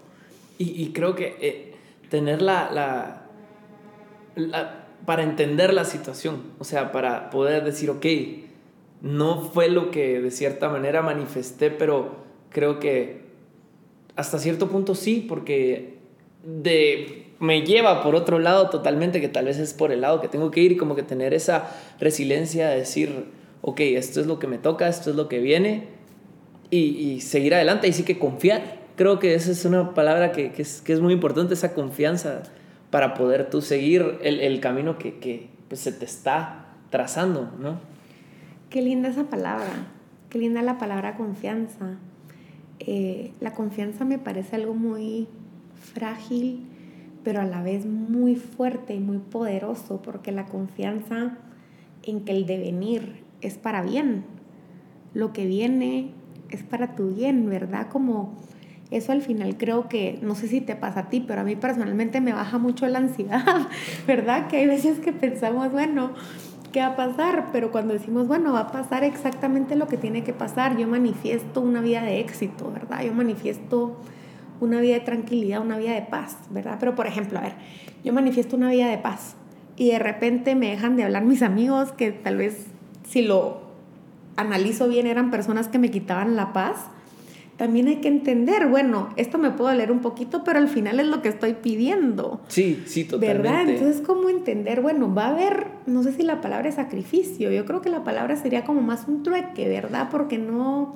Y, 0.58 0.90
creo 0.94 1.16
que 1.16 1.36
eh, 1.42 1.74
tener 2.10 2.42
la, 2.42 2.72
la, 2.72 3.26
la 4.36 4.86
para 5.06 5.24
entender 5.24 5.74
la 5.74 5.84
situación, 5.84 6.44
o 6.60 6.64
sea, 6.64 6.92
para 6.92 7.30
poder 7.30 7.64
decir, 7.64 7.90
ok, 7.90 8.06
no 9.02 9.42
fue 9.42 9.70
lo 9.70 9.92
que 9.92 10.22
de 10.22 10.32
cierta 10.32 10.70
manera 10.70 11.02
manifesté, 11.02 11.70
pero 11.70 12.16
creo 12.50 12.80
que 12.80 13.23
hasta 14.16 14.40
cierto 14.40 14.70
punto 14.70 14.96
sí, 14.96 15.26
porque 15.28 15.98
de, 16.44 17.28
me 17.40 17.62
lleva 17.62 18.04
por 18.04 18.16
otro 18.16 18.40
lado 18.40 18.70
totalmente, 18.70 19.22
que 19.22 19.30
tal 19.30 19.46
vez 19.46 19.58
es 19.60 19.74
por 19.74 19.92
el 19.92 20.02
lado 20.02 20.22
que 20.22 20.28
tengo 20.28 20.52
que 20.52 20.62
ir 20.62 20.78
como 20.78 20.96
que 20.96 21.04
tener 21.04 21.34
esa 21.34 21.72
resiliencia 22.00 22.70
de 22.70 22.78
decir, 22.78 23.26
ok, 23.62 23.80
esto 23.82 24.22
es 24.22 24.28
lo 24.28 24.40
que 24.40 24.48
me 24.48 24.58
toca, 24.58 24.88
esto 24.88 25.10
es 25.10 25.16
lo 25.16 25.28
que 25.28 25.40
viene, 25.40 25.88
y, 26.70 26.80
y 26.80 27.22
seguir 27.22 27.54
adelante 27.56 27.88
y 27.88 27.94
sí 27.94 28.04
que 28.04 28.20
confiar. 28.20 28.84
Creo 28.96 29.20
que 29.20 29.34
esa 29.34 29.52
es 29.52 29.66
una 29.66 29.94
palabra 29.94 30.32
que, 30.32 30.52
que, 30.52 30.62
es, 30.62 30.82
que 30.82 30.94
es 30.94 31.00
muy 31.00 31.14
importante, 31.14 31.54
esa 31.54 31.74
confianza 31.74 32.44
para 32.92 33.16
poder 33.16 33.50
tú 33.50 33.62
seguir 33.62 34.20
el, 34.22 34.40
el 34.40 34.60
camino 34.60 35.00
que, 35.00 35.18
que 35.18 35.50
pues, 35.68 35.82
se 35.82 35.92
te 35.92 36.06
está 36.06 36.68
trazando, 36.92 37.52
¿no? 37.60 37.80
Qué 38.70 38.82
linda 38.84 39.10
esa 39.10 39.24
palabra, 39.24 39.88
qué 40.30 40.38
linda 40.38 40.62
la 40.62 40.78
palabra 40.78 41.16
confianza. 41.16 41.98
Eh, 42.86 43.32
la 43.40 43.54
confianza 43.54 44.06
me 44.06 44.20
parece 44.20 44.56
algo 44.56 44.74
muy 44.74 45.28
frágil, 45.74 46.66
pero 47.24 47.42
a 47.42 47.46
la 47.46 47.62
vez 47.62 47.86
muy 47.86 48.36
fuerte 48.36 48.94
y 48.94 49.00
muy 49.00 49.20
poderoso, 49.20 50.02
porque 50.02 50.32
la 50.32 50.46
confianza 50.46 51.38
en 52.04 52.26
que 52.26 52.34
el 52.34 52.46
devenir 52.46 53.24
es 53.42 53.58
para 53.58 53.82
bien, 53.82 54.26
lo 55.14 55.32
que 55.32 55.46
viene 55.46 56.12
es 56.50 56.64
para 56.64 56.96
tu 56.96 57.14
bien, 57.14 57.50
¿verdad? 57.50 57.88
Como 57.90 58.36
eso 58.92 59.12
al 59.12 59.22
final 59.22 59.58
creo 59.58 59.90
que, 59.90 60.20
no 60.22 60.36
sé 60.36 60.48
si 60.48 60.62
te 60.62 60.76
pasa 60.76 61.02
a 61.02 61.10
ti, 61.10 61.24
pero 61.26 61.42
a 61.42 61.44
mí 61.44 61.56
personalmente 61.56 62.22
me 62.22 62.34
baja 62.34 62.58
mucho 62.58 62.86
la 62.88 63.00
ansiedad, 63.00 63.68
¿verdad? 64.08 64.48
Que 64.48 64.58
hay 64.58 64.68
veces 64.68 65.00
que 65.00 65.12
pensamos, 65.14 65.72
bueno, 65.72 66.14
¿qué 66.74 66.82
va 66.82 66.88
a 66.88 66.96
pasar? 66.98 67.50
Pero 67.54 67.72
cuando 67.72 67.94
decimos, 67.94 68.28
bueno, 68.28 68.52
va 68.52 68.62
a 68.62 68.72
pasar 68.72 69.06
exactamente 69.06 69.78
lo 69.78 69.88
que 69.88 69.96
tiene 69.96 70.24
que 70.24 70.34
pasar, 70.34 70.76
yo 70.76 70.88
manifiesto 70.88 71.62
una 71.62 71.80
vida 71.80 72.02
de 72.02 72.20
éxito, 72.20 72.70
¿verdad? 72.72 73.04
Yo 73.04 73.14
manifiesto 73.14 73.96
una 74.60 74.82
vida 74.82 74.96
de 74.96 75.02
tranquilidad, 75.02 75.62
una 75.62 75.78
vida 75.78 75.94
de 75.94 76.02
paz, 76.02 76.38
¿verdad? 76.50 76.78
Pero 76.80 76.96
por 76.96 77.08
ejemplo, 77.08 77.40
a 77.40 77.44
ver, 77.44 77.54
yo 78.04 78.12
manifiesto 78.12 78.58
una 78.58 78.70
vida 78.70 78.88
de 78.88 78.98
paz 78.98 79.36
y 79.78 79.92
de 79.92 80.00
repente 80.00 80.56
me 80.56 80.72
dejan 80.72 80.98
de 80.98 81.04
hablar 81.04 81.24
mis 81.24 81.44
amigos 81.44 81.92
que 81.92 82.12
tal 82.12 82.38
vez 82.38 82.68
si 83.08 83.22
lo 83.22 83.62
analizo 84.36 84.88
bien 84.88 85.06
eran 85.06 85.32
personas 85.32 85.68
que 85.68 85.78
me 85.78 85.92
quitaban 85.92 86.36
la 86.36 86.54
paz 86.54 86.88
también 87.58 87.88
hay 87.88 87.98
que 87.98 88.08
entender, 88.08 88.68
bueno, 88.68 89.10
esto 89.16 89.38
me 89.38 89.52
puedo 89.52 89.74
leer 89.74 89.92
un 89.92 90.00
poquito, 90.00 90.44
pero 90.44 90.60
al 90.60 90.68
final 90.68 91.00
es 91.00 91.06
lo 91.06 91.22
que 91.22 91.30
estoy 91.30 91.54
pidiendo. 91.54 92.42
Sí, 92.48 92.84
sí, 92.86 93.06
totalmente. 93.06 93.44
¿Verdad? 93.44 93.70
Entonces, 93.70 94.02
¿cómo 94.02 94.30
entender? 94.30 94.82
Bueno, 94.82 95.14
va 95.14 95.28
a 95.28 95.30
haber, 95.30 95.68
no 95.86 96.02
sé 96.04 96.14
si 96.14 96.24
la 96.24 96.42
palabra 96.42 96.70
es 96.70 96.76
sacrificio, 96.76 97.52
yo 97.52 97.66
creo 97.66 97.82
que 97.82 97.90
la 97.90 98.04
palabra 98.04 98.36
sería 98.36 98.64
como 98.64 98.82
más 98.82 99.08
un 99.08 99.24
trueque, 99.24 99.68
¿verdad? 99.68 100.10
Porque 100.12 100.38
no... 100.38 100.96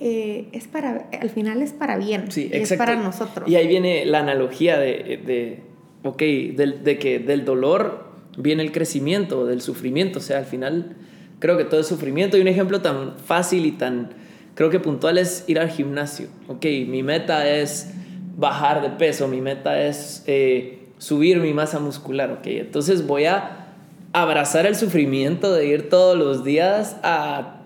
Eh, 0.00 0.48
es 0.52 0.68
para, 0.68 1.08
al 1.20 1.30
final 1.30 1.60
es 1.60 1.72
para 1.72 1.96
bien, 1.96 2.30
sí, 2.30 2.48
es 2.52 2.72
para 2.74 2.94
nosotros. 2.94 3.50
Y 3.50 3.56
ahí 3.56 3.66
viene 3.66 4.06
la 4.06 4.20
analogía 4.20 4.78
de, 4.78 5.20
de 5.26 5.62
ok, 6.04 6.22
del, 6.56 6.84
de 6.84 6.98
que 7.00 7.18
del 7.18 7.44
dolor 7.44 8.04
viene 8.36 8.62
el 8.62 8.70
crecimiento, 8.70 9.44
del 9.44 9.60
sufrimiento, 9.60 10.20
o 10.20 10.22
sea, 10.22 10.38
al 10.38 10.44
final 10.44 10.96
creo 11.40 11.56
que 11.56 11.64
todo 11.64 11.80
es 11.80 11.88
sufrimiento. 11.88 12.36
Y 12.36 12.40
un 12.40 12.48
ejemplo 12.48 12.80
tan 12.80 13.18
fácil 13.18 13.66
y 13.66 13.72
tan 13.72 14.10
Creo 14.58 14.70
que 14.70 14.80
puntual 14.80 15.18
es 15.18 15.44
ir 15.46 15.60
al 15.60 15.70
gimnasio. 15.70 16.26
Ok, 16.48 16.64
mi 16.88 17.04
meta 17.04 17.48
es 17.48 17.92
bajar 18.36 18.82
de 18.82 18.90
peso, 18.90 19.28
mi 19.28 19.40
meta 19.40 19.80
es 19.80 20.24
eh, 20.26 20.88
subir 20.98 21.38
mi 21.38 21.54
masa 21.54 21.78
muscular. 21.78 22.32
Ok, 22.32 22.46
entonces 22.46 23.06
voy 23.06 23.26
a 23.26 23.68
abrazar 24.12 24.66
el 24.66 24.74
sufrimiento 24.74 25.52
de 25.52 25.68
ir 25.68 25.88
todos 25.88 26.18
los 26.18 26.42
días 26.42 26.96
a, 27.04 27.60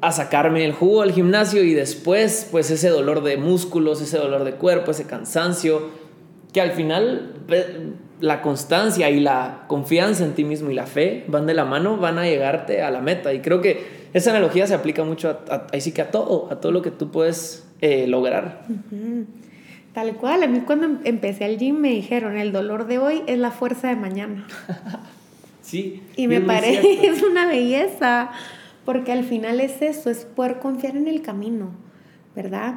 a 0.00 0.12
sacarme 0.12 0.64
el 0.64 0.72
jugo 0.72 1.02
al 1.02 1.12
gimnasio 1.12 1.62
y 1.62 1.74
después 1.74 2.48
pues 2.50 2.70
ese 2.70 2.88
dolor 2.88 3.22
de 3.22 3.36
músculos, 3.36 4.00
ese 4.00 4.16
dolor 4.16 4.44
de 4.44 4.52
cuerpo, 4.52 4.92
ese 4.92 5.04
cansancio, 5.04 5.90
que 6.54 6.62
al 6.62 6.72
final 6.72 7.34
la 8.20 8.42
constancia 8.42 9.10
y 9.10 9.20
la 9.20 9.64
confianza 9.68 10.24
en 10.24 10.34
ti 10.34 10.44
mismo 10.44 10.70
y 10.70 10.74
la 10.74 10.86
fe 10.86 11.24
van 11.28 11.46
de 11.46 11.54
la 11.54 11.64
mano, 11.64 11.96
van 11.96 12.18
a 12.18 12.24
llegarte 12.24 12.82
a 12.82 12.90
la 12.90 13.00
meta. 13.00 13.32
Y 13.32 13.40
creo 13.40 13.60
que 13.60 14.08
esa 14.12 14.30
analogía 14.30 14.66
se 14.66 14.74
aplica 14.74 15.04
mucho 15.04 15.30
a, 15.30 15.66
ahí 15.72 15.80
sí 15.80 15.92
que 15.92 16.02
a 16.02 16.10
todo, 16.10 16.48
a 16.50 16.60
todo 16.60 16.72
lo 16.72 16.82
que 16.82 16.90
tú 16.90 17.10
puedes 17.10 17.66
eh, 17.80 18.06
lograr. 18.06 18.62
Tal 19.92 20.16
cual, 20.16 20.42
a 20.42 20.46
mí 20.46 20.60
cuando 20.60 20.86
em, 20.86 20.98
empecé 21.04 21.44
al 21.44 21.58
gym 21.58 21.76
me 21.76 21.90
dijeron, 21.90 22.36
el 22.36 22.52
dolor 22.52 22.86
de 22.86 22.98
hoy 22.98 23.22
es 23.26 23.38
la 23.38 23.50
fuerza 23.50 23.88
de 23.88 23.96
mañana. 23.96 24.46
sí. 25.62 26.02
Y 26.16 26.28
me 26.28 26.40
parece, 26.40 27.06
es 27.06 27.22
una 27.22 27.46
belleza, 27.46 28.30
porque 28.84 29.12
al 29.12 29.24
final 29.24 29.60
es 29.60 29.82
eso, 29.82 30.10
es 30.10 30.24
poder 30.24 30.58
confiar 30.58 30.96
en 30.96 31.08
el 31.08 31.22
camino, 31.22 31.70
¿verdad? 32.34 32.76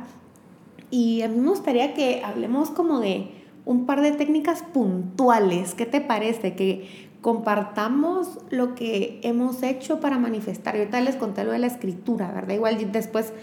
Y 0.89 1.21
a 1.21 1.29
mí 1.29 1.39
me 1.39 1.49
gustaría 1.49 1.93
que 1.93 2.21
hablemos 2.23 2.69
como 2.69 2.99
de 2.99 3.40
un 3.65 3.85
par 3.85 4.01
de 4.01 4.11
técnicas 4.11 4.63
puntuales. 4.63 5.73
¿Qué 5.75 5.85
te 5.85 6.01
parece? 6.01 6.55
Que 6.55 7.09
compartamos 7.21 8.39
lo 8.49 8.75
que 8.75 9.19
hemos 9.23 9.61
hecho 9.63 9.99
para 9.99 10.17
manifestar. 10.17 10.75
Yo 10.75 10.81
ahorita 10.81 11.01
les 11.01 11.15
conté 11.15 11.43
lo 11.43 11.51
de 11.51 11.59
la 11.59 11.67
escritura, 11.67 12.31
¿verdad? 12.31 12.55
Igual 12.55 12.91
después 12.91 13.33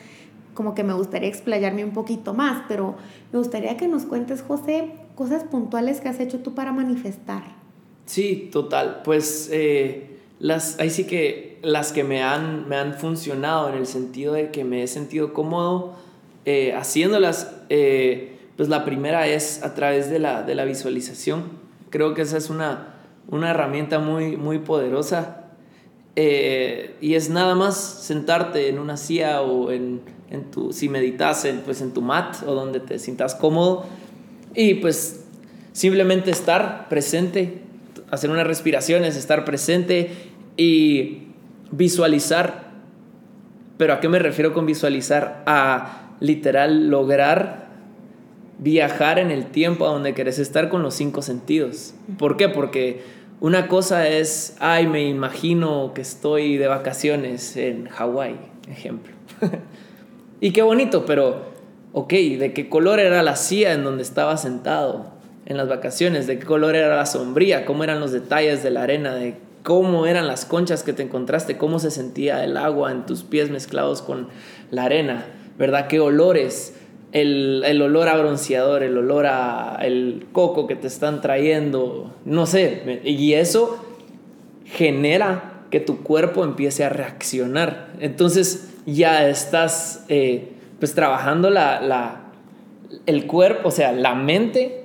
como 0.54 0.74
que 0.74 0.82
me 0.82 0.92
gustaría 0.92 1.28
explayarme 1.28 1.84
un 1.84 1.92
poquito 1.92 2.34
más, 2.34 2.64
pero 2.66 2.96
me 3.32 3.38
gustaría 3.38 3.76
que 3.76 3.86
nos 3.86 4.04
cuentes, 4.04 4.42
José, 4.42 4.90
cosas 5.14 5.44
puntuales 5.44 6.00
que 6.00 6.08
has 6.08 6.18
hecho 6.18 6.40
tú 6.40 6.54
para 6.54 6.72
manifestar. 6.72 7.44
Sí, 8.06 8.48
total. 8.50 9.02
Pues 9.04 9.48
eh, 9.52 10.18
las, 10.40 10.80
ahí 10.80 10.90
sí 10.90 11.04
que 11.04 11.60
las 11.62 11.92
que 11.92 12.02
me 12.02 12.22
han, 12.24 12.68
me 12.68 12.74
han 12.74 12.94
funcionado 12.94 13.68
en 13.68 13.76
el 13.76 13.86
sentido 13.86 14.32
de 14.32 14.50
que 14.50 14.64
me 14.64 14.82
he 14.82 14.88
sentido 14.88 15.32
cómodo 15.32 15.94
eh, 16.44 16.72
haciéndolas, 16.72 17.52
eh, 17.68 18.37
pues 18.58 18.68
la 18.68 18.84
primera 18.84 19.26
es 19.26 19.62
a 19.62 19.74
través 19.74 20.10
de 20.10 20.18
la, 20.18 20.42
de 20.42 20.54
la 20.54 20.66
visualización. 20.66 21.44
Creo 21.88 22.12
que 22.12 22.20
esa 22.20 22.36
es 22.36 22.50
una, 22.50 22.96
una 23.28 23.52
herramienta 23.52 23.98
muy, 23.98 24.36
muy 24.36 24.58
poderosa. 24.58 25.46
y 26.14 27.14
es 27.14 27.30
nada 27.30 27.54
más 27.54 27.76
sentarte 27.76 28.68
en 28.68 28.78
una 28.78 28.98
silla 28.98 29.40
o 29.40 29.70
en 29.70 30.02
en 30.30 30.50
tu, 30.50 30.72
si 30.72 30.88
meditas 30.88 31.44
en, 31.44 31.60
pues 31.60 31.80
en 31.80 31.92
tu 31.92 32.02
mat 32.02 32.36
o 32.46 32.54
donde 32.54 32.80
te 32.80 32.98
sientas 32.98 33.34
cómodo 33.34 33.86
y 34.54 34.74
pues 34.74 35.24
simplemente 35.72 36.30
estar 36.30 36.88
presente, 36.88 37.62
hacer 38.10 38.30
unas 38.30 38.46
respiraciones, 38.46 39.16
estar 39.16 39.44
presente 39.44 40.10
y 40.56 41.28
visualizar. 41.70 42.68
Pero 43.76 43.94
¿a 43.94 44.00
qué 44.00 44.08
me 44.08 44.18
refiero 44.18 44.52
con 44.52 44.66
visualizar? 44.66 45.42
A 45.46 46.14
literal 46.20 46.88
lograr 46.88 47.67
viajar 48.58 49.18
en 49.18 49.30
el 49.30 49.46
tiempo 49.46 49.86
a 49.86 49.90
donde 49.90 50.14
querés 50.14 50.38
estar 50.38 50.68
con 50.68 50.82
los 50.82 50.94
cinco 50.94 51.22
sentidos. 51.22 51.94
¿Por 52.18 52.36
qué? 52.36 52.48
Porque 52.48 53.02
una 53.40 53.68
cosa 53.68 54.08
es, 54.08 54.56
ay, 54.58 54.86
me 54.86 55.08
imagino 55.08 55.92
que 55.94 56.00
estoy 56.00 56.56
de 56.56 56.66
vacaciones 56.66 57.56
en 57.56 57.88
Hawái, 57.88 58.36
ejemplo. 58.68 59.14
Y 60.40 60.52
qué 60.52 60.62
bonito, 60.62 61.04
pero, 61.04 61.46
ok, 61.92 62.12
¿de 62.12 62.52
qué 62.54 62.68
color 62.68 63.00
era 63.00 63.24
la 63.24 63.34
silla 63.34 63.72
en 63.72 63.82
donde 63.82 64.04
estaba 64.04 64.36
sentado 64.36 65.10
en 65.46 65.56
las 65.56 65.68
vacaciones? 65.68 66.28
¿De 66.28 66.38
qué 66.38 66.46
color 66.46 66.76
era 66.76 66.94
la 66.94 67.06
sombría? 67.06 67.64
¿Cómo 67.64 67.82
eran 67.82 67.98
los 67.98 68.12
detalles 68.12 68.62
de 68.62 68.70
la 68.70 68.84
arena? 68.84 69.16
¿De 69.16 69.34
cómo 69.64 70.06
eran 70.06 70.28
las 70.28 70.44
conchas 70.44 70.84
que 70.84 70.92
te 70.92 71.02
encontraste? 71.02 71.58
¿Cómo 71.58 71.80
se 71.80 71.90
sentía 71.90 72.44
el 72.44 72.56
agua 72.56 72.92
en 72.92 73.04
tus 73.04 73.24
pies 73.24 73.50
mezclados 73.50 74.00
con 74.00 74.28
la 74.70 74.84
arena? 74.84 75.26
¿Verdad? 75.58 75.88
¿Qué 75.88 75.98
olores? 75.98 76.74
El, 77.12 77.62
el, 77.64 77.80
olor 77.80 78.08
a 78.08 78.18
bronceador, 78.18 78.82
el 78.82 78.98
olor 78.98 79.26
a 79.26 79.78
el 79.80 80.26
coco 80.32 80.66
que 80.66 80.76
te 80.76 80.86
están 80.86 81.22
trayendo, 81.22 82.14
no 82.26 82.44
sé, 82.44 83.00
y 83.02 83.32
eso 83.32 83.82
genera 84.66 85.64
que 85.70 85.80
tu 85.80 86.02
cuerpo 86.02 86.44
empiece 86.44 86.84
a 86.84 86.88
reaccionar. 86.88 87.88
Entonces, 88.00 88.74
ya 88.86 89.28
estás 89.28 90.04
eh, 90.08 90.52
pues 90.78 90.94
trabajando 90.94 91.50
la, 91.50 91.80
la, 91.80 92.30
el 93.06 93.26
cuerpo, 93.26 93.68
o 93.68 93.70
sea, 93.70 93.92
la 93.92 94.14
mente 94.14 94.84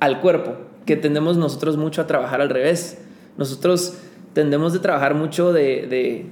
al 0.00 0.20
cuerpo, 0.20 0.56
que 0.86 0.96
tendemos 0.96 1.36
nosotros 1.36 1.76
mucho 1.76 2.02
a 2.02 2.06
trabajar 2.06 2.40
al 2.40 2.48
revés. 2.48 3.02
Nosotros 3.36 3.98
tendemos 4.32 4.72
de 4.72 4.78
trabajar 4.78 5.14
mucho 5.14 5.52
de, 5.52 5.86
de, 5.86 6.26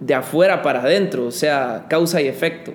de 0.00 0.14
afuera 0.14 0.62
para 0.62 0.80
adentro, 0.80 1.26
o 1.26 1.30
sea, 1.30 1.86
causa 1.88 2.20
y 2.20 2.26
efecto. 2.26 2.72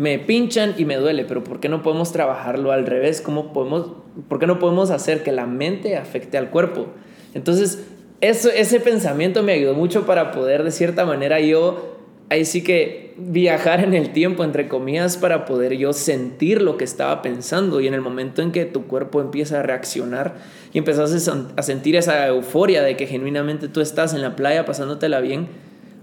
Me 0.00 0.18
pinchan 0.18 0.76
y 0.78 0.86
me 0.86 0.96
duele, 0.96 1.26
pero 1.26 1.44
¿por 1.44 1.60
qué 1.60 1.68
no 1.68 1.82
podemos 1.82 2.10
trabajarlo 2.10 2.72
al 2.72 2.86
revés? 2.86 3.20
¿Cómo 3.20 3.52
podemos, 3.52 3.92
¿Por 4.30 4.38
qué 4.38 4.46
no 4.46 4.58
podemos 4.58 4.90
hacer 4.90 5.22
que 5.22 5.30
la 5.30 5.44
mente 5.44 5.98
afecte 5.98 6.38
al 6.38 6.48
cuerpo? 6.48 6.86
Entonces, 7.34 7.84
eso, 8.22 8.48
ese 8.48 8.80
pensamiento 8.80 9.42
me 9.42 9.52
ayudó 9.52 9.74
mucho 9.74 10.06
para 10.06 10.30
poder 10.30 10.64
de 10.64 10.70
cierta 10.70 11.04
manera 11.04 11.38
yo 11.40 11.98
ahí 12.30 12.46
sí 12.46 12.64
que 12.64 13.12
viajar 13.18 13.84
en 13.84 13.92
el 13.92 14.14
tiempo, 14.14 14.42
entre 14.42 14.68
comillas, 14.68 15.18
para 15.18 15.44
poder 15.44 15.76
yo 15.76 15.92
sentir 15.92 16.62
lo 16.62 16.78
que 16.78 16.84
estaba 16.84 17.20
pensando. 17.20 17.82
Y 17.82 17.86
en 17.86 17.92
el 17.92 18.00
momento 18.00 18.40
en 18.40 18.52
que 18.52 18.64
tu 18.64 18.86
cuerpo 18.86 19.20
empieza 19.20 19.60
a 19.60 19.62
reaccionar 19.62 20.36
y 20.72 20.78
empiezas 20.78 21.28
a 21.28 21.62
sentir 21.62 21.96
esa 21.96 22.26
euforia 22.26 22.82
de 22.82 22.96
que 22.96 23.06
genuinamente 23.06 23.68
tú 23.68 23.82
estás 23.82 24.14
en 24.14 24.22
la 24.22 24.34
playa 24.34 24.64
pasándotela 24.64 25.20
bien, 25.20 25.48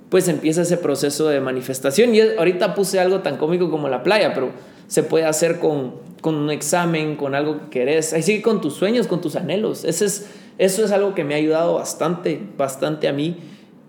pues 0.09 0.27
empieza 0.27 0.61
ese 0.61 0.77
proceso 0.77 1.27
de 1.27 1.41
manifestación. 1.41 2.15
Y 2.15 2.21
ahorita 2.21 2.75
puse 2.75 2.99
algo 2.99 3.19
tan 3.19 3.37
cómico 3.37 3.69
como 3.69 3.89
la 3.89 4.03
playa, 4.03 4.33
pero 4.33 4.51
se 4.87 5.03
puede 5.03 5.25
hacer 5.25 5.59
con, 5.59 5.95
con 6.21 6.35
un 6.35 6.49
examen, 6.49 7.15
con 7.15 7.35
algo 7.35 7.59
que 7.59 7.69
querés. 7.79 8.13
Ahí 8.13 8.21
sí 8.21 8.41
con 8.41 8.61
tus 8.61 8.73
sueños, 8.73 9.07
con 9.07 9.21
tus 9.21 9.35
anhelos. 9.35 9.83
Ese 9.83 10.05
es, 10.05 10.29
eso 10.57 10.85
es 10.85 10.91
algo 10.91 11.13
que 11.13 11.23
me 11.23 11.33
ha 11.33 11.37
ayudado 11.37 11.75
bastante, 11.75 12.41
bastante 12.57 13.07
a 13.07 13.13
mí. 13.13 13.37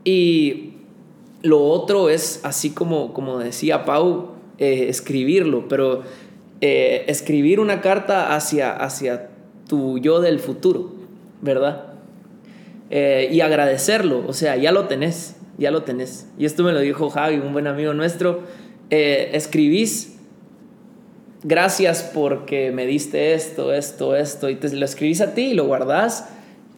Y 0.05 0.75
lo 1.43 1.63
otro 1.65 2.11
es, 2.11 2.41
así 2.43 2.71
como, 2.71 3.13
como 3.13 3.39
decía 3.39 3.85
Pau, 3.85 4.31
eh, 4.59 4.87
escribirlo, 4.89 5.69
pero 5.69 6.03
eh, 6.61 7.05
escribir 7.07 7.61
una 7.61 7.81
carta 7.81 8.35
hacia, 8.35 8.73
hacia 8.73 9.31
tu 9.69 9.99
yo 9.99 10.21
del 10.21 10.41
futuro, 10.41 10.91
¿verdad? 11.43 11.88
Eh, 12.91 13.29
y 13.31 13.43
agradecerlo, 13.43 14.25
o 14.27 14.33
sea, 14.33 14.57
ya 14.57 14.73
lo 14.73 14.87
tenés, 14.87 15.37
ya 15.59 15.71
lo 15.71 15.83
tenés. 15.83 16.27
Y 16.39 16.47
esto 16.47 16.63
me 16.63 16.73
lo 16.73 16.81
dijo 16.81 17.11
Javi, 17.11 17.37
un 17.37 17.53
buen 17.53 17.67
amigo 17.67 17.93
nuestro. 17.95 18.45
escribís, 18.91 20.17
gracias 21.43 22.11
porque 22.15 22.71
me 22.73 22.87
diste 22.87 23.35
esto, 23.35 23.73
esto, 23.73 24.17
esto, 24.17 24.49
y 24.49 24.57
te 24.57 24.75
lo 24.75 24.85
escribís 24.85 25.21
a 25.21 25.35
ti 25.35 25.49
y 25.51 25.55
lo 25.55 25.67
guardás 25.67 26.29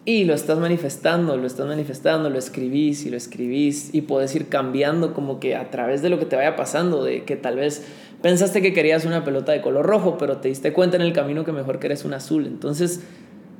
y 0.05 0.25
lo 0.25 0.35
estás 0.35 0.59
manifestando, 0.59 1.37
lo 1.37 1.46
estás 1.46 1.66
manifestando, 1.66 2.31
lo 2.31 2.38
escribís 2.38 3.05
y 3.05 3.11
lo 3.11 3.16
escribís 3.16 3.94
y 3.94 4.03
puedes 4.03 4.35
ir 4.35 4.49
cambiando 4.49 5.12
como 5.12 5.40
que 5.40 5.55
a 5.55 5.70
través 5.70 6.01
de 6.01 6.09
lo 6.09 6.18
que 6.18 6.25
te 6.25 6.37
vaya 6.37 6.57
pasando, 6.57 7.05
de 7.05 7.25
que 7.25 7.37
tal 7.37 7.57
vez 7.57 7.85
pensaste 8.23 8.62
que 8.62 8.73
querías 8.73 9.05
una 9.05 9.25
pelota 9.25 9.53
de 9.53 9.61
color 9.61 9.85
rojo, 9.85 10.16
pero 10.18 10.38
te 10.38 10.49
diste 10.49 10.73
cuenta 10.73 10.96
en 10.96 11.03
el 11.03 11.12
camino 11.12 11.44
que 11.44 11.53
mejor 11.53 11.79
querés 11.79 12.05
un 12.05 12.14
azul. 12.14 12.46
Entonces, 12.46 13.01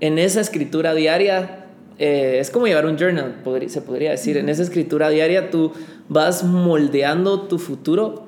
en 0.01 0.19
esa 0.19 0.41
escritura 0.41 0.95
diaria, 0.95 1.67
eh, 2.01 2.39
es 2.41 2.51
como 2.51 2.67
llevar 2.67 2.87
un 2.87 2.97
journal, 2.97 3.37
se 3.69 3.83
podría 3.83 4.11
decir. 4.11 4.37
En 4.37 4.49
esa 4.49 4.63
escritura 4.63 5.09
diaria 5.09 5.51
tú 5.51 5.73
vas 6.09 6.43
moldeando 6.43 7.43
tu 7.43 7.59
futuro 7.59 8.25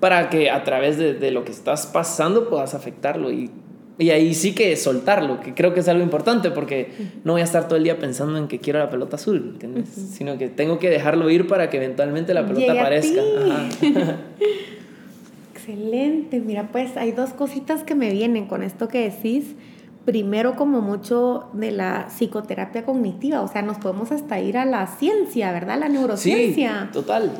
para 0.00 0.30
que 0.30 0.50
a 0.50 0.64
través 0.64 0.98
de, 0.98 1.14
de 1.14 1.30
lo 1.30 1.44
que 1.44 1.52
estás 1.52 1.86
pasando 1.86 2.48
puedas 2.48 2.74
afectarlo 2.74 3.30
y 3.30 3.50
y 3.96 4.10
ahí 4.10 4.34
sí 4.34 4.54
que 4.54 4.76
soltarlo, 4.76 5.40
que 5.40 5.54
creo 5.54 5.72
que 5.72 5.80
es 5.80 5.88
algo 5.88 6.02
importante 6.02 6.50
porque 6.50 6.88
no 7.22 7.32
voy 7.32 7.42
a 7.42 7.44
estar 7.44 7.68
todo 7.68 7.76
el 7.76 7.84
día 7.84 7.98
pensando 7.98 8.36
en 8.38 8.48
que 8.48 8.58
quiero 8.58 8.80
la 8.80 8.90
pelota 8.90 9.14
azul, 9.16 9.50
¿entiendes? 9.52 9.88
Sino 9.88 10.36
que 10.36 10.48
tengo 10.48 10.80
que 10.80 10.90
dejarlo 10.90 11.30
ir 11.30 11.46
para 11.46 11.70
que 11.70 11.76
eventualmente 11.76 12.34
la 12.34 12.44
pelota 12.44 12.72
aparezca. 12.72 13.22
Excelente, 15.54 16.40
mira, 16.40 16.70
pues 16.72 16.96
hay 16.96 17.12
dos 17.12 17.30
cositas 17.30 17.84
que 17.84 17.94
me 17.94 18.10
vienen 18.10 18.46
con 18.46 18.64
esto 18.64 18.88
que 18.88 19.10
decís. 19.10 19.54
Primero, 20.04 20.54
como 20.56 20.80
mucho 20.82 21.48
de 21.54 21.70
la 21.70 22.08
psicoterapia 22.08 22.84
cognitiva, 22.84 23.40
o 23.40 23.48
sea, 23.48 23.62
nos 23.62 23.78
podemos 23.78 24.12
hasta 24.12 24.38
ir 24.38 24.58
a 24.58 24.66
la 24.66 24.86
ciencia, 24.86 25.50
¿verdad? 25.52 25.78
La 25.78 25.88
neurociencia. 25.88 26.82
Sí, 26.86 26.92
total. 26.92 27.32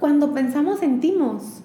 Cuando 0.00 0.32
pensamos, 0.34 0.80
sentimos. 0.80 1.62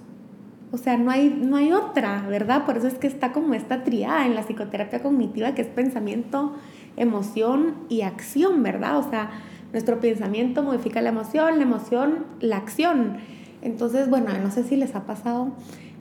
O 0.71 0.77
sea, 0.77 0.97
no 0.97 1.10
hay, 1.10 1.29
no 1.29 1.58
hay 1.58 1.71
otra, 1.71 2.25
¿verdad? 2.29 2.65
Por 2.65 2.77
eso 2.77 2.88
es 2.88 2.95
que 2.95 3.08
está 3.08 3.31
como 3.31 3.53
esta 3.53 3.84
triada 3.84 4.25
en 4.25 4.36
la 4.36 4.43
psicoterapia 4.43 5.01
cognitiva, 5.01 5.55
que 5.55 5.62
es 5.62 5.67
pensamiento, 5.67 6.53
emoción 6.97 7.75
y 7.89 8.01
acción, 8.01 8.62
¿verdad? 8.62 8.97
O 8.97 9.10
sea, 9.10 9.31
nuestro 9.71 9.99
pensamiento 9.99 10.63
modifica 10.63 11.01
la 11.01 11.10
emoción, 11.10 11.58
la 11.58 11.63
emoción, 11.63 12.25
la 12.39 12.58
acción. 12.58 13.17
Entonces, 13.62 14.10
bueno, 14.10 14.29
no 14.43 14.51
sé 14.51 14.63
si 14.63 14.75
les 14.75 14.95
ha 14.95 15.05
pasado, 15.05 15.53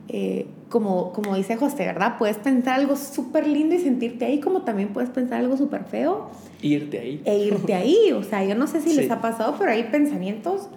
eh, 0.07 0.47
como, 0.69 1.13
como 1.13 1.35
dice 1.35 1.55
José, 1.55 1.85
¿verdad? 1.85 2.17
Puedes 2.17 2.37
pensar 2.37 2.79
algo 2.79 2.95
súper 2.95 3.47
lindo 3.47 3.75
y 3.75 3.79
sentirte 3.79 4.25
ahí, 4.25 4.39
como 4.39 4.61
también 4.63 4.89
puedes 4.89 5.09
pensar 5.09 5.39
algo 5.39 5.57
súper 5.57 5.85
feo. 5.85 6.29
Irte 6.61 6.99
ahí. 6.99 7.21
E 7.25 7.37
irte 7.37 7.73
ahí. 7.73 8.11
O 8.13 8.23
sea, 8.23 8.43
yo 8.43 8.55
no 8.55 8.67
sé 8.67 8.81
si 8.81 8.93
les 8.93 9.09
ha 9.11 9.21
pasado, 9.21 9.55
pero 9.57 9.71
hay 9.71 9.83
pensamientos 9.83 10.69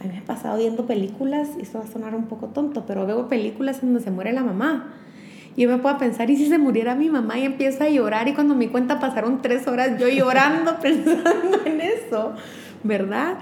a 0.00 0.04
mí 0.04 0.12
me 0.14 0.18
ha 0.18 0.24
pasado 0.24 0.56
viendo 0.56 0.86
películas, 0.86 1.50
y 1.58 1.62
esto 1.62 1.78
va 1.78 1.84
a 1.84 1.86
sonar 1.86 2.14
un 2.14 2.24
poco 2.24 2.48
tonto, 2.48 2.84
pero 2.86 3.06
veo 3.06 3.28
películas 3.28 3.82
en 3.82 3.90
donde 3.90 4.02
se 4.02 4.10
muere 4.10 4.32
la 4.32 4.42
mamá. 4.42 4.94
Y 5.56 5.62
yo 5.62 5.68
me 5.68 5.76
puedo 5.76 5.98
pensar, 5.98 6.30
¿y 6.30 6.36
si 6.36 6.46
se 6.46 6.56
muriera 6.56 6.94
mi 6.94 7.10
mamá? 7.10 7.38
Y 7.38 7.44
empiezo 7.44 7.84
a 7.84 7.88
llorar 7.90 8.26
y 8.26 8.32
cuando 8.32 8.54
me 8.54 8.70
cuenta 8.70 8.98
pasaron 8.98 9.42
tres 9.42 9.66
horas 9.66 9.98
yo 9.98 10.08
llorando 10.08 10.78
pensando 10.82 11.60
en 11.66 11.80
eso, 11.82 12.32
¿verdad? 12.82 13.38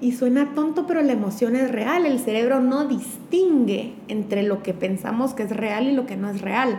Y 0.00 0.12
suena 0.12 0.54
tonto, 0.54 0.86
pero 0.86 1.02
la 1.02 1.12
emoción 1.12 1.56
es 1.56 1.70
real. 1.70 2.06
El 2.06 2.18
cerebro 2.18 2.60
no 2.60 2.86
distingue 2.86 3.94
entre 4.08 4.42
lo 4.42 4.62
que 4.62 4.74
pensamos 4.74 5.34
que 5.34 5.42
es 5.42 5.50
real 5.50 5.88
y 5.88 5.92
lo 5.92 6.06
que 6.06 6.16
no 6.16 6.30
es 6.30 6.40
real. 6.40 6.78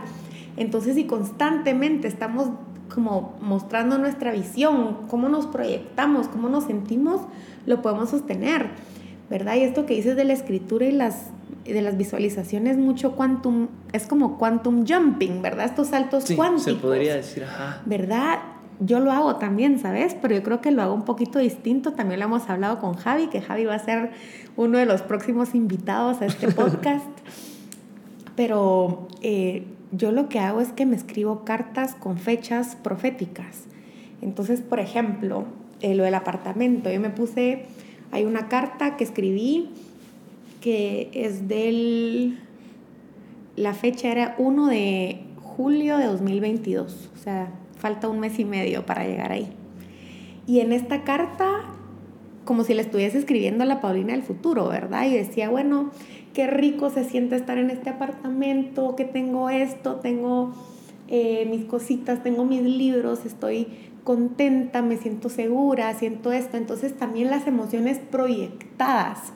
Entonces, 0.58 0.96
si 0.96 1.06
constantemente 1.06 2.08
estamos 2.08 2.50
como 2.94 3.38
mostrando 3.42 3.98
nuestra 3.98 4.32
visión, 4.32 4.98
cómo 5.10 5.30
nos 5.30 5.46
proyectamos, 5.48 6.28
cómo 6.28 6.50
nos 6.50 6.66
sentimos, 6.66 7.22
lo 7.66 7.82
podemos 7.82 8.10
sostener. 8.10 8.70
¿verdad? 9.30 9.56
Y 9.56 9.62
esto 9.62 9.86
que 9.86 9.94
dices 9.94 10.16
de 10.16 10.26
la 10.26 10.34
escritura 10.34 10.86
y 10.86 10.92
las, 10.92 11.28
de 11.64 11.82
las 11.82 11.98
visualizaciones, 11.98 12.78
mucho 12.78 13.16
quantum, 13.16 13.68
es 13.94 14.08
como 14.08 14.38
quantum 14.38 14.86
jumping, 14.88 15.42
¿verdad? 15.42 15.66
Estos 15.66 15.90
saltos 15.90 16.24
sí, 16.24 16.36
cuánticos. 16.36 16.64
Se 16.64 16.76
podría 16.76 17.16
decir, 17.16 17.44
ajá. 17.44 17.82
¿Verdad? 17.86 18.40
Yo 18.80 19.00
lo 19.00 19.12
hago 19.12 19.36
también, 19.36 19.80
¿sabes? 19.80 20.16
Pero 20.22 20.36
yo 20.36 20.44
creo 20.44 20.62
que 20.62 20.72
lo 20.72 20.82
hago 20.82 20.94
un 20.94 21.04
poquito 21.04 21.40
distinto. 21.40 21.94
También 21.94 22.20
lo 22.20 22.26
hemos 22.26 22.50
hablado 22.50 22.80
con 22.80 22.94
Javi, 22.94 23.28
que 23.28 23.42
Javi 23.42 23.66
va 23.66 23.76
a 23.76 23.80
ser 23.80 24.12
uno 24.56 24.78
de 24.78 24.86
los 24.86 25.02
próximos 25.02 25.54
invitados 25.54 26.22
a 26.22 26.26
este 26.26 26.48
podcast. 26.52 27.06
Pero 28.36 29.08
eh, 29.22 29.66
yo 29.92 30.12
lo 30.12 30.30
que 30.30 30.40
hago 30.40 30.62
es 30.62 30.72
que 30.72 30.86
me 30.86 30.96
escribo 30.96 31.44
cartas 31.44 31.96
con 31.96 32.18
fechas 32.18 32.76
proféticas. 32.76 33.66
Entonces, 34.22 34.62
por 34.62 34.80
ejemplo, 34.80 35.46
eh, 35.82 35.96
lo 35.96 36.04
del 36.04 36.16
apartamento, 36.16 36.90
yo 36.92 37.00
me 37.00 37.10
puse, 37.10 37.66
hay 38.12 38.26
una 38.26 38.48
carta 38.48 38.98
que 38.98 39.04
escribí 39.04 39.70
que 40.62 41.10
es 41.14 41.48
del, 41.48 42.38
la 43.56 43.74
fecha 43.74 44.12
era 44.12 44.36
1 44.38 44.68
de 44.68 45.22
julio 45.42 45.98
de 45.98 46.06
2022, 46.06 47.10
o 47.14 47.18
sea, 47.18 47.52
falta 47.80 48.08
un 48.08 48.20
mes 48.20 48.38
y 48.38 48.46
medio 48.46 48.86
para 48.86 49.06
llegar 49.06 49.32
ahí. 49.32 49.50
Y 50.46 50.60
en 50.60 50.72
esta 50.74 51.04
carta, 51.04 51.48
como 52.46 52.64
si 52.64 52.74
le 52.74 52.82
estuviese 52.82 53.18
escribiendo 53.18 53.64
a 53.64 53.68
la 53.68 53.82
Paulina 53.82 54.14
del 54.14 54.24
futuro, 54.24 54.68
¿verdad? 54.68 55.08
Y 55.08 55.14
decía, 55.14 55.50
bueno, 55.50 55.92
qué 56.34 56.48
rico 56.48 56.90
se 56.90 57.04
siente 57.04 57.36
estar 57.36 57.58
en 57.58 57.70
este 57.70 57.90
apartamento, 57.90 58.96
que 58.96 59.06
tengo 59.06 59.50
esto, 59.50 59.96
tengo 59.96 60.54
eh, 61.08 61.48
mis 61.50 61.66
cositas, 61.66 62.22
tengo 62.22 62.46
mis 62.46 62.62
libros, 62.62 63.26
estoy 63.26 63.68
contenta, 64.04 64.82
me 64.82 64.98
siento 64.98 65.30
segura, 65.30 65.94
siento 65.94 66.32
esto. 66.32 66.58
Entonces 66.58 66.98
también 66.98 67.30
las 67.30 67.48
emociones 67.48 68.00
proyectadas, 68.00 69.34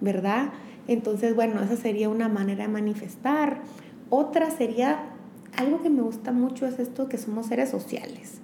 ¿verdad? 0.00 0.50
Entonces, 0.88 1.34
bueno, 1.36 1.62
esa 1.62 1.76
sería 1.76 2.08
una 2.08 2.28
manera 2.28 2.66
de 2.66 2.72
manifestar. 2.72 3.60
Otra 4.08 4.50
sería, 4.50 5.09
algo 5.56 5.82
que 5.82 5.90
me 5.90 6.02
gusta 6.02 6.32
mucho 6.32 6.66
es 6.66 6.78
esto 6.78 7.08
que 7.08 7.18
somos 7.18 7.46
seres 7.46 7.70
sociales, 7.70 8.40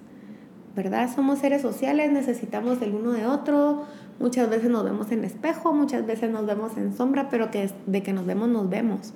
¿verdad? 0.75 1.13
Somos 1.13 1.39
seres 1.39 1.61
sociales, 1.61 2.11
necesitamos 2.11 2.79
del 2.79 2.95
uno 2.95 3.11
de 3.11 3.25
otro, 3.25 3.85
muchas 4.19 4.49
veces 4.49 4.69
nos 4.69 4.83
vemos 4.83 5.11
en 5.11 5.23
espejo, 5.23 5.73
muchas 5.73 6.05
veces 6.05 6.29
nos 6.31 6.45
vemos 6.45 6.77
en 6.77 6.95
sombra, 6.95 7.29
pero 7.29 7.51
que 7.51 7.69
de 7.85 8.03
que 8.03 8.13
nos 8.13 8.25
vemos, 8.25 8.49
nos 8.49 8.69
vemos. 8.69 9.13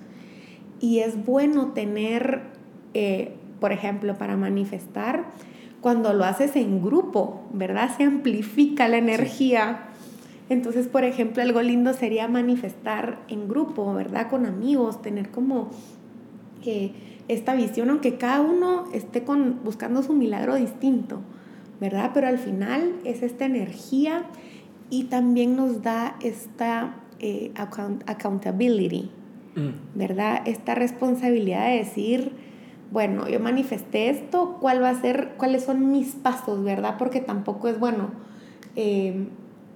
Y 0.79 0.99
es 0.99 1.25
bueno 1.25 1.67
tener, 1.73 2.41
eh, 2.93 3.35
por 3.59 3.71
ejemplo, 3.71 4.17
para 4.17 4.35
manifestar, 4.37 5.25
cuando 5.81 6.13
lo 6.13 6.25
haces 6.25 6.55
en 6.55 6.81
grupo, 6.81 7.41
¿verdad? 7.53 7.89
Se 7.95 8.03
amplifica 8.03 8.87
la 8.87 8.97
energía. 8.97 9.89
Entonces, 10.49 10.87
por 10.87 11.03
ejemplo, 11.03 11.41
algo 11.41 11.61
lindo 11.61 11.93
sería 11.93 12.27
manifestar 12.27 13.19
en 13.27 13.47
grupo, 13.47 13.93
¿verdad? 13.93 14.29
Con 14.29 14.45
amigos, 14.45 15.01
tener 15.01 15.29
como 15.29 15.69
que 16.61 16.93
esta 17.27 17.55
visión, 17.55 17.89
aunque 17.89 18.17
cada 18.17 18.41
uno 18.41 18.85
esté 18.93 19.23
con, 19.23 19.59
buscando 19.63 20.03
su 20.03 20.13
milagro 20.13 20.55
distinto, 20.55 21.21
¿verdad? 21.79 22.11
Pero 22.13 22.27
al 22.27 22.37
final 22.37 22.93
es 23.05 23.23
esta 23.23 23.45
energía 23.45 24.25
y 24.89 25.05
también 25.05 25.55
nos 25.55 25.81
da 25.81 26.15
esta 26.21 26.95
eh, 27.19 27.51
accountability, 27.55 29.09
mm. 29.55 29.97
¿verdad? 29.97 30.41
Esta 30.45 30.75
responsabilidad 30.75 31.69
de 31.69 31.77
decir, 31.77 32.31
bueno, 32.91 33.29
yo 33.29 33.39
manifesté 33.39 34.09
esto, 34.09 34.57
¿cuál 34.59 34.83
va 34.83 34.89
a 34.89 35.01
ser, 35.01 35.35
cuáles 35.37 35.63
son 35.63 35.91
mis 35.91 36.15
pasos, 36.15 36.63
verdad? 36.63 36.95
Porque 36.97 37.21
tampoco 37.21 37.69
es 37.69 37.79
bueno, 37.79 38.09
eh, 38.75 39.27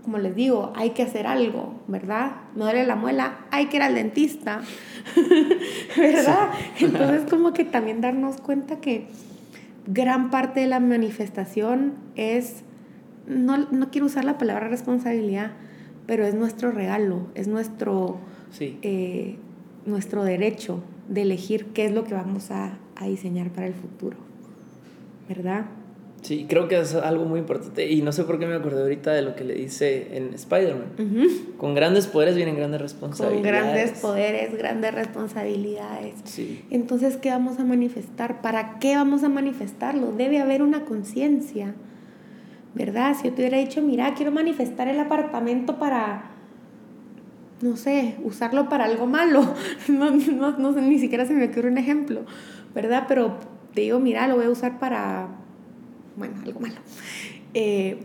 como 0.06 0.20
les 0.20 0.36
digo, 0.36 0.72
hay 0.76 0.92
que 0.92 1.02
hacer 1.02 1.26
algo, 1.26 1.82
¿verdad? 1.88 2.36
Me 2.56 2.64
duele 2.64 2.86
la 2.86 2.96
muela, 2.96 3.40
hay 3.50 3.66
que 3.66 3.78
ir 3.78 3.82
al 3.82 3.96
dentista, 3.96 4.62
¿verdad? 5.98 6.52
Entonces 6.80 7.24
como 7.28 7.54
que 7.54 7.66
también 7.66 8.02
darnos 8.02 8.40
cuenta 8.40 8.80
que 8.80 9.08
gran 9.88 10.30
parte 10.30 10.60
de 10.60 10.68
la 10.68 10.80
manifestación 10.80 11.96
es, 12.16 12.62
no, 13.26 13.58
no 13.58 13.90
quiero 13.90 14.06
usar 14.06 14.26
la 14.26 14.38
palabra 14.38 14.68
responsabilidad, 14.68 15.54
pero 16.06 16.24
es 16.24 16.36
nuestro 16.36 16.70
regalo, 16.70 17.26
es 17.34 17.48
nuestro, 17.48 18.20
eh, 18.60 19.38
nuestro 19.88 20.24
derecho 20.24 20.84
de 21.10 21.24
elegir 21.24 21.66
qué 21.74 21.86
es 21.86 21.92
lo 21.92 22.04
que 22.04 22.14
vamos 22.14 22.52
a, 22.52 22.78
a 22.96 23.08
diseñar 23.08 23.50
para 23.50 23.66
el 23.66 23.74
futuro, 23.74 24.18
¿verdad? 25.28 25.66
Sí, 26.26 26.46
creo 26.50 26.68
que 26.68 26.80
es 26.80 26.96
algo 26.96 27.26
muy 27.26 27.40
importante 27.40 27.88
y 27.90 28.02
no 28.02 28.12
sé 28.12 28.24
por 28.24 28.40
qué 28.40 28.48
me 28.48 28.56
acordé 28.56 28.82
ahorita 28.82 29.12
de 29.14 29.22
lo 29.22 29.36
que 29.36 29.44
le 29.44 29.54
dice 29.54 30.18
en 30.18 30.34
Spider-Man. 30.34 31.56
Con 31.58 31.76
grandes 31.76 32.08
poderes 32.08 32.36
vienen 32.36 32.56
grandes 32.56 32.82
responsabilidades. 32.82 33.44
Con 33.44 33.72
grandes 33.72 34.00
poderes, 34.00 34.58
grandes 34.58 34.94
responsabilidades. 34.96 36.14
Sí. 36.24 36.66
Entonces, 36.72 37.18
¿qué 37.18 37.30
vamos 37.30 37.60
a 37.60 37.64
manifestar? 37.64 38.42
¿Para 38.42 38.80
qué 38.80 38.96
vamos 38.96 39.24
a 39.24 39.30
manifestarlo? 39.30 40.12
Debe 40.14 40.40
haber 40.40 40.64
una 40.64 40.86
conciencia, 40.86 41.76
¿verdad? 42.74 43.16
Si 43.16 43.28
yo 43.28 43.34
te 43.34 43.42
hubiera 43.42 43.60
dicho, 43.60 43.82
mira, 43.82 44.16
quiero 44.16 44.32
manifestar 44.32 44.88
el 44.88 45.00
apartamento 45.00 45.78
para, 45.78 46.32
no 47.62 47.78
sé, 47.78 48.16
usarlo 48.24 48.68
para 48.68 48.86
algo 48.86 49.06
malo, 49.06 49.54
no, 49.88 50.12
no, 50.12 50.58
no 50.58 50.72
ni 50.72 50.98
siquiera 50.98 51.26
se 51.26 51.34
me 51.34 51.46
ocurre 51.46 51.70
un 51.70 51.78
ejemplo 51.78 52.26
¿verdad? 52.76 53.06
Pero 53.08 53.38
te 53.74 53.82
digo, 53.82 54.00
mira, 54.00 54.28
lo 54.28 54.36
voy 54.36 54.46
a 54.46 54.50
usar 54.50 54.78
para, 54.78 55.30
bueno, 56.18 56.36
algo 56.44 56.60
malo. 56.60 56.76
Eh, 57.54 58.00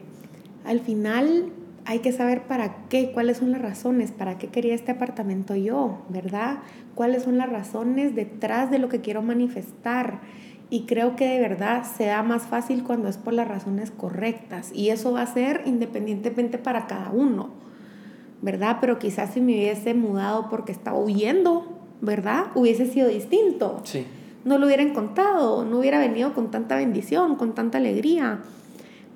al 0.65 0.81
final 0.81 1.53
hay 1.85 2.01
que 2.01 2.13
saber 2.13 2.43
para 2.43 2.87
qué, 2.89 3.13
cuáles 3.13 3.39
son 3.39 3.53
las 3.53 3.63
razones, 3.63 4.13
para 4.13 4.39
qué 4.39 4.49
quería 4.49 4.75
este 4.75 4.93
apartamento 4.93 5.57
yo, 5.57 6.03
¿verdad? 6.09 6.59
¿Cuáles 6.95 7.23
son 7.23 7.39
las 7.39 7.49
razones 7.49 8.15
detrás 8.15 8.71
de 8.71 8.79
lo 8.79 8.89
que 8.89 9.01
quiero 9.01 9.23
manifestar? 9.23 10.21
Y 10.69 10.83
creo 10.83 11.17
que 11.17 11.27
de 11.27 11.41
verdad 11.41 11.85
se 11.85 12.07
da 12.07 12.23
más 12.23 12.45
fácil 12.45 12.85
cuando 12.85 13.09
es 13.09 13.19
por 13.19 13.33
las 13.33 13.49
razones 13.49 13.91
correctas. 13.91 14.71
Y 14.73 14.91
eso 14.91 15.13
va 15.13 15.23
a 15.23 15.27
ser 15.27 15.63
independientemente 15.67 16.59
para 16.59 16.87
cada 16.87 17.11
uno, 17.11 17.51
¿verdad? 18.41 18.77
Pero 18.81 18.99
quizás 18.99 19.35
si 19.35 19.41
me 19.41 19.55
hubiese 19.55 19.95
mudado 19.95 20.49
porque 20.49 20.71
estaba 20.71 20.99
huyendo, 20.99 21.77
¿verdad? 22.01 22.47
Hubiese 22.55 22.87
sido 22.87 23.09
distinto. 23.09 23.81
Sí 23.85 24.07
no 24.45 24.59
lo 24.59 24.67
hubieran 24.67 24.95
contado, 24.95 25.65
no 25.65 25.79
hubiera 25.79 25.99
venido 25.99 26.33
con 26.35 26.51
tanta 26.51 26.77
bendición, 26.77 27.37
con 27.37 27.55
tanta 27.55 27.79
alegría, 27.79 28.41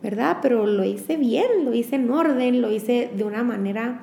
¿verdad? 0.02 0.38
Pero 0.42 0.66
lo 0.66 0.84
hice 0.84 1.16
bien, 1.16 1.64
lo 1.64 1.74
hice 1.74 1.96
en 1.96 2.10
orden, 2.10 2.60
lo 2.60 2.70
hice 2.70 3.10
de 3.14 3.24
una 3.24 3.42
manera 3.42 4.02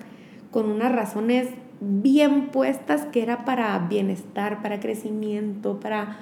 con 0.50 0.70
unas 0.70 0.92
razones 0.92 1.48
bien 1.80 2.50
puestas 2.50 3.06
que 3.06 3.22
era 3.22 3.46
para 3.46 3.78
bienestar, 3.80 4.62
para 4.62 4.80
crecimiento, 4.80 5.80
para 5.80 6.20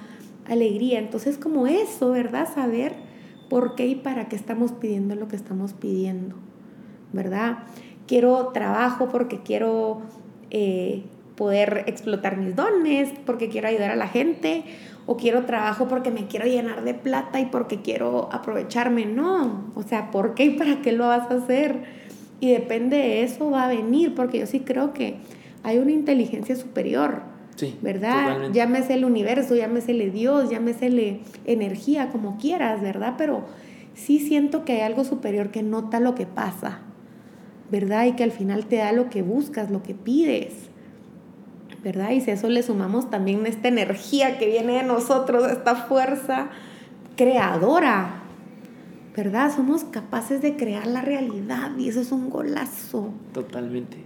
alegría. 0.48 0.98
Entonces 0.98 1.38
como 1.38 1.66
eso, 1.66 2.10
¿verdad? 2.10 2.48
Saber 2.52 2.94
por 3.48 3.74
qué 3.74 3.86
y 3.86 3.94
para 3.94 4.28
qué 4.28 4.36
estamos 4.36 4.72
pidiendo 4.72 5.14
lo 5.14 5.28
que 5.28 5.36
estamos 5.36 5.72
pidiendo, 5.72 6.36
¿verdad? 7.12 7.58
Quiero 8.06 8.48
trabajo 8.48 9.08
porque 9.08 9.40
quiero 9.42 10.02
eh, 10.50 11.04
poder 11.36 11.84
explotar 11.86 12.36
mis 12.36 12.54
dones, 12.54 13.10
porque 13.24 13.48
quiero 13.48 13.68
ayudar 13.68 13.90
a 13.90 13.96
la 13.96 14.08
gente, 14.08 14.64
o 15.06 15.16
quiero 15.16 15.44
trabajo 15.44 15.88
porque 15.88 16.10
me 16.10 16.26
quiero 16.26 16.46
llenar 16.46 16.84
de 16.84 16.94
plata 16.94 17.40
y 17.40 17.46
porque 17.46 17.80
quiero 17.80 18.28
aprovecharme. 18.32 19.06
No, 19.06 19.72
o 19.74 19.82
sea, 19.82 20.10
¿por 20.10 20.34
qué 20.34 20.44
y 20.44 20.50
para 20.50 20.82
qué 20.82 20.92
lo 20.92 21.08
vas 21.08 21.30
a 21.30 21.34
hacer? 21.34 21.82
Y 22.40 22.50
depende 22.52 22.96
de 22.96 23.22
eso 23.22 23.50
va 23.50 23.64
a 23.64 23.68
venir, 23.68 24.14
porque 24.14 24.38
yo 24.38 24.46
sí 24.46 24.60
creo 24.60 24.92
que 24.92 25.16
hay 25.62 25.78
una 25.78 25.92
inteligencia 25.92 26.56
superior. 26.56 27.22
Sí, 27.56 27.76
¿Verdad? 27.82 28.50
Llámese 28.52 28.94
el 28.94 29.04
universo, 29.04 29.54
llámesele 29.54 30.10
Dios, 30.10 30.48
llámesele 30.48 31.20
energía, 31.44 32.08
como 32.08 32.38
quieras, 32.38 32.80
¿verdad? 32.80 33.16
Pero 33.18 33.44
sí 33.94 34.18
siento 34.18 34.64
que 34.64 34.72
hay 34.74 34.80
algo 34.80 35.04
superior 35.04 35.50
que 35.50 35.62
nota 35.62 36.00
lo 36.00 36.14
que 36.14 36.24
pasa, 36.24 36.80
¿verdad? 37.70 38.06
Y 38.06 38.12
que 38.12 38.24
al 38.24 38.30
final 38.30 38.64
te 38.64 38.76
da 38.76 38.92
lo 38.92 39.10
que 39.10 39.20
buscas, 39.20 39.70
lo 39.70 39.82
que 39.82 39.94
pides. 39.94 40.69
¿Verdad? 41.82 42.10
Y 42.10 42.20
si 42.20 42.30
a 42.30 42.34
eso 42.34 42.48
le 42.48 42.62
sumamos 42.62 43.10
también 43.10 43.46
esta 43.46 43.68
energía 43.68 44.38
que 44.38 44.46
viene 44.46 44.74
de 44.74 44.82
nosotros, 44.82 45.50
esta 45.50 45.74
fuerza 45.74 46.50
creadora, 47.16 48.22
¿verdad? 49.16 49.54
Somos 49.54 49.84
capaces 49.84 50.42
de 50.42 50.56
crear 50.56 50.86
la 50.86 51.02
realidad 51.02 51.76
y 51.78 51.88
eso 51.88 52.00
es 52.00 52.12
un 52.12 52.30
golazo. 52.30 53.12
Totalmente. 53.32 53.98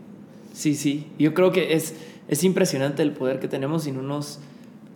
Sí, 0.52 0.74
sí. 0.74 1.06
Yo 1.18 1.34
creo 1.34 1.52
que 1.52 1.74
es, 1.74 1.94
es 2.28 2.44
impresionante 2.44 3.02
el 3.02 3.12
poder 3.12 3.40
que 3.40 3.48
tenemos 3.48 3.86
y 3.86 3.92
no 3.92 4.02
nos... 4.02 4.40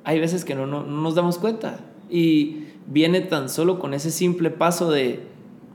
Hay 0.05 0.21
veces 0.21 0.45
que 0.45 0.55
no, 0.55 0.67
no, 0.67 0.85
nos 0.85 1.15
damos 1.15 1.39
cuenta. 1.39 1.81
Y 2.09 2.65
viene 2.87 3.21
tan 3.21 3.49
solo 3.49 3.79
con 3.79 3.93
ese 3.93 4.11
simple 4.11 4.51
paso 4.51 4.91
de, 4.91 5.21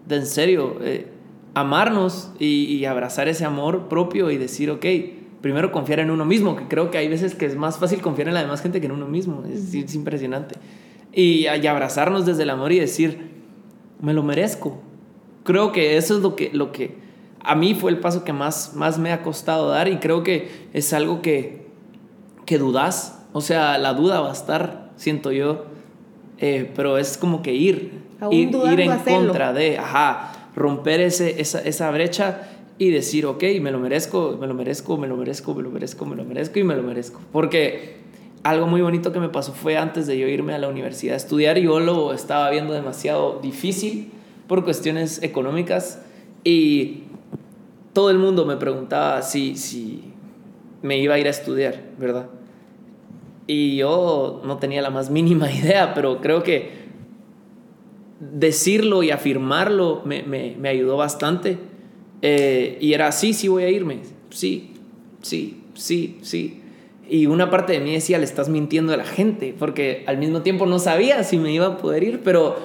de 0.07 0.15
en 0.15 0.25
serio, 0.25 0.77
eh, 0.81 1.07
amarnos 1.53 2.31
y, 2.39 2.63
y 2.65 2.85
abrazar 2.85 3.27
ese 3.27 3.45
amor 3.45 3.89
propio 3.89 4.31
y 4.31 4.37
decir, 4.37 4.71
ok, 4.71 4.85
primero 5.43 5.73
confiar 5.73 5.99
en 5.99 6.09
uno 6.09 6.23
mismo, 6.23 6.55
que 6.55 6.69
creo 6.69 6.89
que 6.89 6.97
hay 6.97 7.09
veces 7.09 7.35
que 7.35 7.45
es 7.45 7.57
más 7.57 7.77
fácil 7.77 8.01
confiar 8.01 8.29
en 8.29 8.33
la 8.33 8.41
demás 8.41 8.61
gente 8.61 8.79
que 8.79 8.85
en 8.85 8.93
uno 8.93 9.07
mismo. 9.07 9.43
Es, 9.45 9.93
impresionante. 9.93 10.55
Y, 11.11 11.45
y, 11.45 11.67
abrazarnos 11.67 12.25
desde 12.25 12.43
el 12.43 12.49
amor 12.49 12.71
y 12.71 12.79
decir, 12.79 13.29
me 13.99 14.13
lo 14.13 14.23
merezco. 14.23 14.81
Creo 15.43 15.73
que 15.73 15.97
eso 15.97 16.15
es 16.15 16.23
lo 16.23 16.37
que, 16.37 16.49
lo 16.53 16.71
que 16.71 16.95
a 17.41 17.55
mí 17.55 17.75
fue 17.75 17.91
el 17.91 17.99
paso 17.99 18.23
que 18.23 18.31
más, 18.31 18.73
más 18.73 18.97
me 18.97 19.11
ha 19.11 19.21
costado 19.21 19.67
dar 19.69 19.89
y 19.89 19.97
creo 19.97 20.23
que 20.23 20.49
es 20.71 20.93
algo 20.93 21.21
que, 21.21 21.67
que 22.45 22.57
dudas. 22.57 23.21
O 23.33 23.41
sea, 23.41 23.77
la 23.77 23.93
duda 23.93 24.21
va 24.21 24.29
a 24.29 24.33
estar, 24.33 24.91
siento 24.95 25.33
yo, 25.33 25.65
eh, 26.37 26.71
pero 26.73 26.97
es 26.97 27.17
como 27.17 27.41
que 27.41 27.53
ir, 27.53 28.01
ir, 28.31 28.49
ir, 28.49 28.79
en 28.79 28.97
contra 28.99 29.51
de, 29.51 29.77
ajá, 29.77 30.49
romper 30.55 31.01
ese, 31.01 31.41
esa, 31.41 31.59
esa 31.59 31.91
brecha 31.91 32.52
y 32.77 32.89
decir, 32.89 33.25
ok, 33.25 33.43
me 33.61 33.71
lo 33.71 33.79
merezco, 33.79 34.37
me 34.39 34.47
lo 34.47 34.53
merezco, 34.53 34.97
me 34.97 35.07
lo 35.07 35.15
merezco, 35.15 35.53
me 35.53 35.61
lo 35.63 35.69
merezco, 35.69 36.05
me 36.05 36.15
lo 36.15 36.25
merezco 36.25 36.59
y 36.59 36.63
me 36.63 36.75
lo 36.75 36.83
merezco. 36.83 37.21
Porque 37.31 37.97
algo 38.43 38.67
muy 38.67 38.81
bonito 38.81 39.11
que 39.11 39.19
me 39.19 39.29
pasó 39.29 39.53
fue 39.53 39.77
antes 39.77 40.07
de 40.07 40.17
yo 40.17 40.27
irme 40.27 40.53
a 40.53 40.57
la 40.57 40.67
universidad 40.67 41.13
a 41.13 41.17
estudiar, 41.17 41.57
yo 41.57 41.79
lo 41.79 42.13
estaba 42.13 42.49
viendo 42.49 42.73
demasiado 42.73 43.39
difícil 43.41 44.11
por 44.47 44.63
cuestiones 44.63 45.23
económicas 45.23 46.03
y 46.43 47.03
todo 47.93 48.09
el 48.09 48.17
mundo 48.17 48.45
me 48.45 48.57
preguntaba 48.57 49.21
si, 49.21 49.55
si 49.55 50.03
me 50.81 50.97
iba 50.97 51.15
a 51.15 51.19
ir 51.19 51.27
a 51.27 51.29
estudiar, 51.29 51.81
¿verdad? 51.97 52.27
Y 53.47 53.77
yo 53.77 54.41
no 54.45 54.57
tenía 54.57 54.81
la 54.81 54.89
más 54.89 55.09
mínima 55.09 55.51
idea, 55.51 55.93
pero 55.93 56.19
creo 56.19 56.43
que 56.43 56.83
decirlo 58.19 59.03
y 59.03 59.11
afirmarlo 59.11 60.01
me, 60.05 60.23
me, 60.23 60.55
me 60.59 60.69
ayudó 60.69 60.97
bastante. 60.97 61.57
Eh, 62.25 62.77
y 62.79 62.93
era, 62.93 63.11
sí, 63.11 63.33
sí 63.33 63.49
voy 63.49 63.63
a 63.63 63.69
irme, 63.69 63.99
sí, 64.29 64.71
sí, 65.21 65.61
sí, 65.73 66.17
sí. 66.21 66.61
Y 67.09 67.25
una 67.25 67.49
parte 67.49 67.73
de 67.73 67.81
mí 67.81 67.91
decía, 67.91 68.17
le 68.17 68.23
estás 68.23 68.47
mintiendo 68.47 68.93
a 68.93 68.97
la 68.97 69.03
gente, 69.03 69.53
porque 69.59 70.05
al 70.07 70.17
mismo 70.17 70.41
tiempo 70.41 70.65
no 70.65 70.79
sabía 70.79 71.25
si 71.25 71.37
me 71.37 71.51
iba 71.51 71.67
a 71.67 71.77
poder 71.77 72.01
ir, 72.03 72.21
pero 72.23 72.55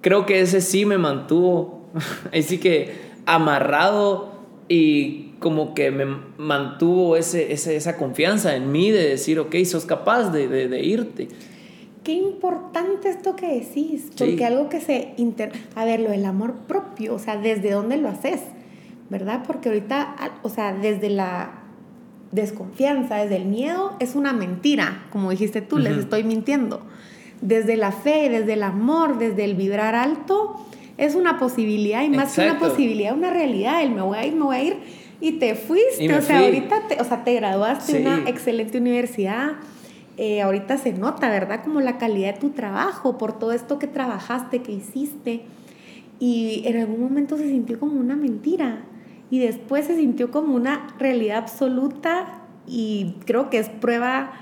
creo 0.00 0.26
que 0.26 0.40
ese 0.40 0.60
sí 0.60 0.86
me 0.86 0.96
mantuvo, 0.96 1.88
así 2.32 2.58
que 2.58 2.92
amarrado 3.26 4.32
y 4.68 5.32
como 5.40 5.74
que 5.74 5.90
me 5.90 6.06
mantuvo 6.38 7.16
ese, 7.16 7.52
esa 7.52 7.96
confianza 7.96 8.54
en 8.54 8.70
mí 8.70 8.92
de 8.92 9.08
decir, 9.08 9.40
ok, 9.40 9.56
sos 9.64 9.86
capaz 9.86 10.30
de, 10.30 10.46
de, 10.46 10.84
irte. 10.84 11.26
Qué 12.04 12.12
importante 12.12 13.08
esto 13.08 13.34
que 13.34 13.48
decís, 13.48 14.06
porque 14.16 14.44
algo 14.44 14.68
que 14.68 14.80
se... 14.80 15.14
Inter... 15.16 15.50
A 15.74 15.84
ver, 15.84 15.98
lo 15.98 16.10
del 16.10 16.24
amor 16.26 16.54
propio, 16.68 17.14
o 17.16 17.18
sea, 17.18 17.36
¿desde 17.36 17.72
dónde 17.72 17.96
lo 17.96 18.08
haces? 18.08 18.40
¿Verdad? 19.10 19.42
Porque 19.46 19.68
ahorita, 19.68 20.16
o 20.42 20.48
sea, 20.48 20.72
desde 20.72 21.10
la 21.10 21.50
desconfianza, 22.32 23.16
desde 23.16 23.36
el 23.36 23.44
miedo, 23.44 23.94
es 24.00 24.14
una 24.14 24.32
mentira, 24.32 25.06
como 25.10 25.30
dijiste 25.30 25.60
tú, 25.60 25.78
les 25.78 25.96
estoy 25.96 26.24
mintiendo. 26.24 26.82
Desde 27.40 27.76
la 27.76 27.92
fe, 27.92 28.28
desde 28.28 28.54
el 28.54 28.62
amor, 28.62 29.18
desde 29.18 29.44
el 29.44 29.54
vibrar 29.54 29.94
alto, 29.94 30.56
es 30.96 31.14
una 31.14 31.38
posibilidad 31.38 32.02
y 32.02 32.10
más 32.10 32.34
que 32.34 32.42
una 32.42 32.58
posibilidad, 32.58 33.14
una 33.14 33.30
realidad. 33.30 33.82
El 33.82 33.90
me 33.90 34.02
voy 34.02 34.18
a 34.18 34.26
ir, 34.26 34.34
me 34.34 34.44
voy 34.44 34.56
a 34.56 34.62
ir 34.62 34.76
y 35.20 35.32
te 35.32 35.54
fuiste, 35.54 36.12
o 36.14 36.22
sea, 36.22 36.40
ahorita 36.40 36.88
te, 36.88 37.00
o 37.00 37.04
sea, 37.04 37.24
te 37.24 37.34
graduaste 37.34 37.98
en 37.98 38.06
una 38.06 38.28
excelente 38.28 38.78
universidad. 38.78 39.52
Eh, 40.16 40.42
ahorita 40.42 40.76
se 40.76 40.92
nota, 40.92 41.28
¿verdad? 41.28 41.62
Como 41.64 41.80
la 41.80 41.98
calidad 41.98 42.34
de 42.34 42.40
tu 42.40 42.50
trabajo, 42.50 43.18
por 43.18 43.38
todo 43.38 43.52
esto 43.52 43.78
que 43.78 43.86
trabajaste, 43.86 44.62
que 44.62 44.72
hiciste. 44.72 45.42
Y 46.20 46.62
en 46.66 46.78
algún 46.78 47.00
momento 47.00 47.36
se 47.36 47.48
sintió 47.48 47.80
como 47.80 47.98
una 47.98 48.16
mentira. 48.16 48.82
Y 49.34 49.40
después 49.40 49.86
se 49.86 49.96
sintió 49.96 50.30
como 50.30 50.54
una 50.54 50.86
realidad 50.96 51.38
absoluta 51.38 52.42
y 52.68 53.16
creo 53.26 53.50
que 53.50 53.58
es 53.58 53.68
prueba 53.68 54.32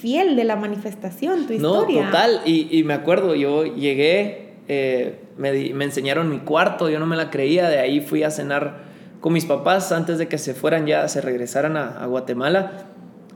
fiel 0.00 0.36
de 0.36 0.44
la 0.44 0.56
manifestación, 0.56 1.46
tu 1.46 1.52
historia. 1.52 2.00
No, 2.00 2.06
total. 2.06 2.40
Y, 2.46 2.66
y 2.70 2.82
me 2.82 2.94
acuerdo, 2.94 3.34
yo 3.34 3.66
llegué, 3.66 4.54
eh, 4.66 5.20
me, 5.36 5.52
me 5.74 5.84
enseñaron 5.84 6.30
mi 6.30 6.38
cuarto, 6.38 6.88
yo 6.88 6.98
no 6.98 7.04
me 7.04 7.14
la 7.14 7.28
creía, 7.28 7.68
de 7.68 7.78
ahí 7.78 8.00
fui 8.00 8.22
a 8.22 8.30
cenar 8.30 8.84
con 9.20 9.34
mis 9.34 9.44
papás 9.44 9.92
antes 9.92 10.16
de 10.16 10.28
que 10.28 10.38
se 10.38 10.54
fueran 10.54 10.86
ya, 10.86 11.06
se 11.08 11.20
regresaran 11.20 11.76
a, 11.76 12.06
Guatemala. 12.06 12.86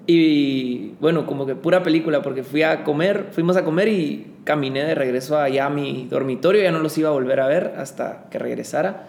Y 0.06 0.92
bueno, 0.98 1.26
como 1.26 1.44
que 1.44 1.56
pura 1.56 1.82
película, 1.82 2.22
porque 2.22 2.42
fui 2.42 2.62
a 2.62 2.84
comer, 2.84 3.26
fuimos 3.32 3.58
a 3.58 3.64
comer 3.64 3.88
y 3.88 4.32
caminé 4.44 4.82
de 4.82 4.94
regreso 4.94 5.38
allá 5.38 5.66
a 5.66 5.68
mi 5.68 6.06
dormitorio, 6.08 6.62
ya 6.62 6.72
no 6.72 6.78
los 6.78 6.96
iba 6.96 7.10
a 7.10 7.12
volver 7.12 7.38
a 7.40 7.48
ver 7.48 7.74
hasta 7.76 8.30
que 8.30 8.38
regresara. 8.38 9.08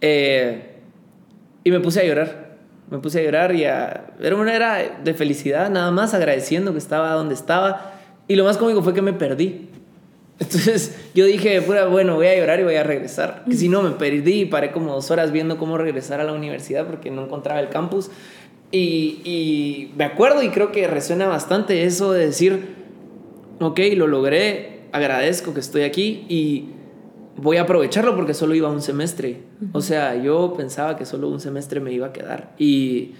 Eh, 0.00 0.70
y 1.64 1.70
me 1.70 1.80
puse 1.80 2.00
a 2.00 2.04
llorar, 2.04 2.56
me 2.90 2.98
puse 2.98 3.20
a 3.20 3.22
llorar 3.22 3.54
y 3.54 3.64
a, 3.64 4.14
era 4.20 4.36
una 4.36 4.54
era 4.54 5.00
de 5.02 5.14
felicidad, 5.14 5.70
nada 5.70 5.90
más 5.90 6.14
agradeciendo 6.14 6.72
que 6.72 6.78
estaba 6.78 7.12
donde 7.12 7.34
estaba. 7.34 7.92
Y 8.28 8.36
lo 8.36 8.44
más 8.44 8.58
cómico 8.58 8.82
fue 8.82 8.94
que 8.94 9.02
me 9.02 9.12
perdí. 9.12 9.68
Entonces 10.38 10.96
yo 11.14 11.24
dije, 11.26 11.60
bueno, 11.60 12.16
voy 12.16 12.26
a 12.26 12.36
llorar 12.36 12.60
y 12.60 12.64
voy 12.64 12.74
a 12.74 12.82
regresar. 12.82 13.44
Que 13.48 13.54
si 13.54 13.68
no, 13.68 13.82
me 13.82 13.90
perdí 13.90 14.40
y 14.40 14.44
paré 14.46 14.72
como 14.72 14.92
dos 14.92 15.10
horas 15.10 15.32
viendo 15.32 15.58
cómo 15.58 15.78
regresar 15.78 16.20
a 16.20 16.24
la 16.24 16.32
universidad 16.32 16.86
porque 16.86 17.10
no 17.10 17.24
encontraba 17.24 17.60
el 17.60 17.68
campus. 17.68 18.10
Y, 18.70 19.20
y 19.24 19.92
me 19.96 20.04
acuerdo 20.04 20.42
y 20.42 20.48
creo 20.48 20.72
que 20.72 20.86
resuena 20.86 21.28
bastante 21.28 21.84
eso 21.84 22.12
de 22.12 22.26
decir, 22.26 22.74
ok, 23.60 23.78
lo 23.96 24.06
logré, 24.06 24.80
agradezco 24.92 25.54
que 25.54 25.60
estoy 25.60 25.82
aquí 25.82 26.24
y 26.28 26.70
voy 27.42 27.56
a 27.56 27.62
aprovecharlo 27.62 28.14
porque 28.14 28.34
solo 28.34 28.54
iba 28.54 28.70
un 28.70 28.80
semestre. 28.80 29.42
O 29.72 29.80
sea, 29.80 30.14
yo 30.16 30.54
pensaba 30.56 30.96
que 30.96 31.04
solo 31.04 31.28
un 31.28 31.40
semestre 31.40 31.80
me 31.80 31.92
iba 31.92 32.06
a 32.06 32.12
quedar. 32.12 32.54
Y 32.56 33.14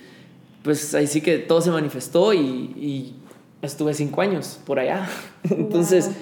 pues 0.63 0.95
ahí 0.95 1.09
sí 1.09 1.21
que 1.21 1.39
todo 1.39 1.61
se 1.61 1.71
manifestó 1.71 2.33
y, 2.33 2.39
y 2.39 3.15
estuve 3.63 3.95
cinco 3.95 4.21
años 4.21 4.61
por 4.65 4.79
allá. 4.79 5.09
Entonces 5.51 6.13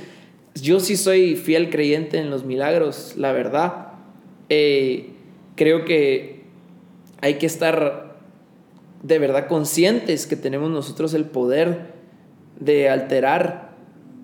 yo 0.55 0.81
sí 0.81 0.97
soy 0.97 1.37
fiel 1.37 1.69
creyente 1.69 2.19
en 2.19 2.31
los 2.31 2.45
milagros, 2.45 3.15
la 3.17 3.33
verdad. 3.33 3.89
Eh, 4.49 5.11
creo 5.57 5.85
que 5.85 6.45
hay 7.21 7.35
que 7.35 7.47
estar 7.47 8.19
de 9.03 9.19
verdad 9.19 9.47
conscientes 9.47 10.27
que 10.27 10.37
tenemos 10.37 10.71
nosotros 10.71 11.13
el 11.13 11.27
poder 11.27 11.93
de 12.59 12.89
alterar 12.89 13.71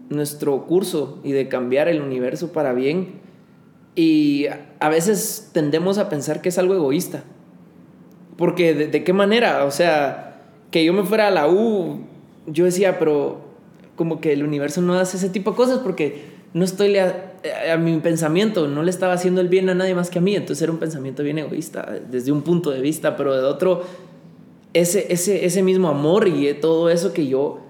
nuestro 0.08 0.66
curso 0.66 1.20
y 1.24 1.32
de 1.32 1.48
cambiar 1.48 1.88
el 1.88 2.00
universo 2.00 2.52
para 2.52 2.72
bien. 2.72 3.25
Y 3.96 4.46
a 4.78 4.88
veces 4.88 5.50
tendemos 5.52 5.98
a 5.98 6.08
pensar 6.08 6.40
que 6.40 6.50
es 6.50 6.58
algo 6.58 6.74
egoísta. 6.74 7.24
Porque 8.36 8.74
de, 8.74 8.86
de 8.86 9.02
qué 9.02 9.12
manera, 9.12 9.64
o 9.64 9.70
sea, 9.72 10.42
que 10.70 10.84
yo 10.84 10.92
me 10.92 11.02
fuera 11.02 11.28
a 11.28 11.30
la 11.30 11.48
U, 11.48 12.00
yo 12.46 12.66
decía, 12.66 12.98
pero 12.98 13.40
como 13.96 14.20
que 14.20 14.32
el 14.32 14.44
universo 14.44 14.82
no 14.82 14.94
hace 14.94 15.16
ese 15.16 15.30
tipo 15.30 15.52
de 15.52 15.56
cosas 15.56 15.78
porque 15.78 16.36
no 16.52 16.64
estoy 16.64 16.96
a, 16.98 17.34
a, 17.72 17.76
mi 17.76 17.98
pensamiento, 17.98 18.68
no 18.68 18.82
le 18.82 18.90
estaba 18.90 19.14
haciendo 19.14 19.40
el 19.40 19.48
bien 19.48 19.68
a 19.68 19.74
nadie 19.74 19.94
más 19.94 20.10
que 20.10 20.18
a 20.18 20.22
mí, 20.22 20.36
entonces 20.36 20.62
era 20.62 20.72
un 20.72 20.78
pensamiento 20.78 21.22
bien 21.22 21.38
egoísta 21.38 21.98
desde 22.10 22.32
un 22.32 22.42
punto 22.42 22.70
de 22.70 22.80
vista, 22.80 23.16
pero 23.16 23.34
de 23.36 23.44
otro, 23.44 23.82
ese, 24.72 25.12
ese, 25.12 25.44
ese 25.44 25.62
mismo 25.62 25.88
amor 25.88 26.28
y 26.28 26.52
todo 26.54 26.90
eso 26.90 27.12
que 27.12 27.26
yo, 27.26 27.60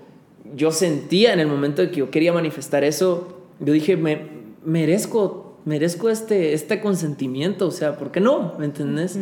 yo 0.54 0.72
sentía 0.72 1.32
en 1.32 1.40
el 1.40 1.46
momento 1.46 1.82
de 1.82 1.90
que 1.90 1.98
yo 1.98 2.10
quería 2.10 2.32
manifestar 2.32 2.84
eso, 2.84 3.38
yo 3.60 3.72
dije, 3.72 3.96
me 3.96 4.28
merezco, 4.64 5.45
merezco 5.66 6.08
este, 6.08 6.54
este 6.54 6.80
consentimiento, 6.80 7.66
o 7.66 7.70
sea, 7.72 7.98
¿por 7.98 8.12
qué 8.12 8.20
no? 8.20 8.54
¿Me 8.58 8.64
entendés? 8.64 9.18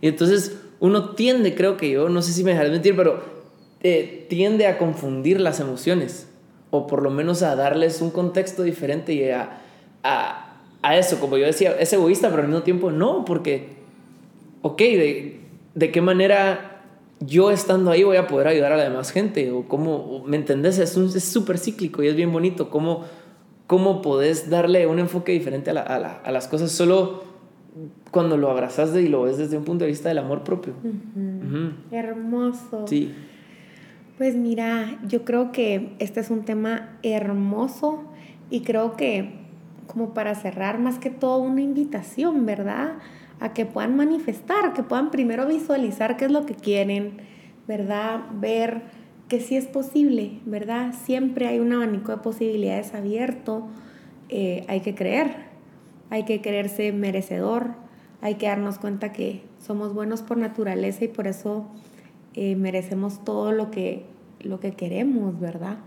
Y 0.00 0.08
entonces 0.08 0.56
uno 0.80 1.10
tiende, 1.10 1.54
creo 1.54 1.76
que 1.76 1.90
yo, 1.90 2.08
no 2.08 2.22
sé 2.22 2.32
si 2.32 2.44
me 2.44 2.52
dejaré 2.52 2.70
mentir, 2.70 2.96
pero 2.96 3.20
eh, 3.82 4.26
tiende 4.30 4.66
a 4.68 4.78
confundir 4.78 5.40
las 5.40 5.60
emociones 5.60 6.28
o 6.70 6.86
por 6.86 7.02
lo 7.02 7.10
menos 7.10 7.42
a 7.42 7.56
darles 7.56 8.00
un 8.00 8.10
contexto 8.10 8.62
diferente 8.62 9.12
y 9.12 9.28
a, 9.28 9.60
a, 10.04 10.62
a 10.82 10.96
eso, 10.96 11.18
como 11.18 11.36
yo 11.36 11.46
decía, 11.46 11.76
es 11.78 11.92
egoísta, 11.92 12.30
pero 12.30 12.42
al 12.42 12.48
mismo 12.48 12.62
tiempo 12.62 12.92
no, 12.92 13.24
porque, 13.24 13.70
ok, 14.62 14.78
¿de, 14.78 15.40
de 15.74 15.90
qué 15.90 16.00
manera 16.00 16.82
yo 17.18 17.50
estando 17.50 17.90
ahí 17.90 18.04
voy 18.04 18.18
a 18.18 18.28
poder 18.28 18.46
ayudar 18.46 18.72
a 18.72 18.76
la 18.76 18.84
demás 18.84 19.10
gente? 19.10 19.50
O 19.50 19.66
cómo, 19.66 20.22
¿me 20.26 20.36
entendés? 20.36 20.78
Es 20.78 20.92
súper 21.24 21.58
cíclico 21.58 22.04
y 22.04 22.08
es 22.08 22.14
bien 22.14 22.32
bonito. 22.32 22.70
¿Cómo, 22.70 23.04
cómo 23.68 24.02
podés 24.02 24.50
darle 24.50 24.88
un 24.88 24.98
enfoque 24.98 25.30
diferente 25.30 25.70
a, 25.70 25.74
la, 25.74 25.82
a, 25.82 25.98
la, 26.00 26.12
a 26.24 26.32
las 26.32 26.48
cosas 26.48 26.72
solo 26.72 27.22
cuando 28.10 28.36
lo 28.36 28.50
abrazas 28.50 28.96
y 28.96 29.08
lo 29.08 29.22
ves 29.22 29.38
desde 29.38 29.56
un 29.56 29.64
punto 29.64 29.84
de 29.84 29.90
vista 29.90 30.08
del 30.08 30.18
amor 30.18 30.42
propio? 30.42 30.72
Hermoso. 31.92 32.86
Sí. 32.88 33.14
Pues 34.16 34.34
mira, 34.34 34.98
yo 35.06 35.24
creo 35.24 35.52
que 35.52 35.94
este 36.00 36.20
es 36.20 36.30
un 36.30 36.44
tema 36.44 36.98
hermoso 37.02 38.02
y 38.50 38.62
creo 38.62 38.96
que 38.96 39.38
como 39.86 40.12
para 40.14 40.34
cerrar 40.34 40.78
más 40.78 40.98
que 40.98 41.10
todo 41.10 41.38
una 41.38 41.60
invitación, 41.60 42.46
¿verdad? 42.46 42.94
A 43.38 43.52
que 43.52 43.64
puedan 43.64 43.96
manifestar, 43.96 44.72
que 44.72 44.82
puedan 44.82 45.10
primero 45.10 45.46
visualizar 45.46 46.16
qué 46.16 46.24
es 46.24 46.32
lo 46.32 46.46
que 46.46 46.54
quieren, 46.54 47.18
¿verdad? 47.68 48.20
Ver 48.40 48.82
que 49.28 49.40
sí 49.40 49.56
es 49.56 49.66
posible, 49.66 50.40
¿verdad? 50.46 50.94
Siempre 51.04 51.46
hay 51.46 51.60
un 51.60 51.72
abanico 51.72 52.12
de 52.12 52.18
posibilidades 52.18 52.94
abierto, 52.94 53.68
eh, 54.30 54.64
hay 54.68 54.80
que 54.80 54.94
creer, 54.94 55.48
hay 56.10 56.24
que 56.24 56.40
creerse 56.40 56.92
merecedor, 56.92 57.74
hay 58.20 58.34
que 58.34 58.46
darnos 58.46 58.78
cuenta 58.78 59.12
que 59.12 59.42
somos 59.64 59.94
buenos 59.94 60.22
por 60.22 60.38
naturaleza 60.38 61.04
y 61.04 61.08
por 61.08 61.26
eso 61.26 61.66
eh, 62.34 62.56
merecemos 62.56 63.24
todo 63.24 63.52
lo 63.52 63.70
que, 63.70 64.04
lo 64.40 64.60
que 64.60 64.72
queremos, 64.72 65.38
¿verdad? 65.38 65.78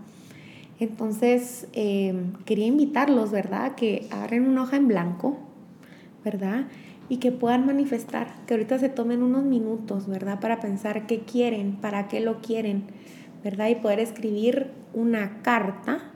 Entonces, 0.78 1.68
em, 1.72 2.32
quería 2.44 2.66
invitarlos, 2.66 3.30
¿verdad? 3.30 3.74
Que 3.74 4.06
abren 4.10 4.48
una 4.48 4.62
hoja 4.62 4.76
en 4.76 4.88
blanco, 4.88 5.38
¿verdad? 6.24 6.66
Y 7.08 7.18
que 7.18 7.30
puedan 7.30 7.66
manifestar, 7.66 8.34
que 8.46 8.54
ahorita 8.54 8.78
se 8.78 8.88
tomen 8.88 9.22
unos 9.22 9.44
minutos, 9.44 10.08
¿verdad? 10.08 10.40
Para 10.40 10.60
pensar 10.60 11.06
qué 11.06 11.20
quieren, 11.20 11.76
para 11.76 12.08
qué 12.08 12.20
lo 12.20 12.40
quieren, 12.40 12.84
¿verdad? 13.44 13.68
Y 13.68 13.76
poder 13.76 14.00
escribir 14.00 14.70
una 14.94 15.42
carta, 15.42 16.12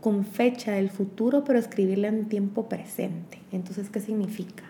con 0.00 0.24
fecha 0.24 0.72
del 0.72 0.90
futuro, 0.90 1.44
pero 1.44 1.58
escribirla 1.58 2.08
en 2.08 2.28
tiempo 2.28 2.68
presente. 2.68 3.38
Entonces, 3.52 3.90
¿qué 3.90 4.00
significa? 4.00 4.64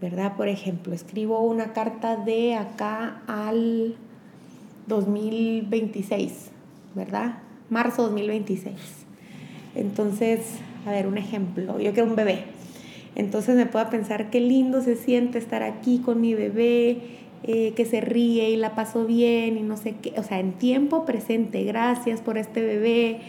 ¿Verdad? 0.00 0.36
Por 0.36 0.48
ejemplo, 0.48 0.94
escribo 0.94 1.40
una 1.42 1.72
carta 1.72 2.16
de 2.16 2.54
acá 2.54 3.22
al 3.26 3.96
2026, 4.86 6.50
¿verdad? 6.94 7.38
Marzo 7.68 8.04
2026. 8.04 8.74
Entonces, 9.74 10.40
a 10.86 10.92
ver, 10.92 11.06
un 11.06 11.18
ejemplo, 11.18 11.78
yo 11.78 11.92
quiero 11.92 12.08
un 12.08 12.16
bebé. 12.16 12.44
Entonces 13.14 13.56
me 13.56 13.66
puedo 13.66 13.90
pensar 13.90 14.30
qué 14.30 14.40
lindo 14.40 14.80
se 14.80 14.96
siente 14.96 15.38
estar 15.38 15.62
aquí 15.62 15.98
con 15.98 16.20
mi 16.20 16.34
bebé, 16.34 17.00
eh, 17.44 17.72
que 17.74 17.84
se 17.84 18.00
ríe 18.00 18.50
y 18.50 18.56
la 18.56 18.74
paso 18.74 19.06
bien 19.06 19.56
y 19.56 19.62
no 19.62 19.76
sé 19.76 19.94
qué, 20.02 20.12
o 20.18 20.22
sea, 20.22 20.40
en 20.40 20.52
tiempo 20.52 21.04
presente, 21.04 21.62
gracias 21.64 22.20
por 22.20 22.36
este 22.36 22.60
bebé, 22.60 23.20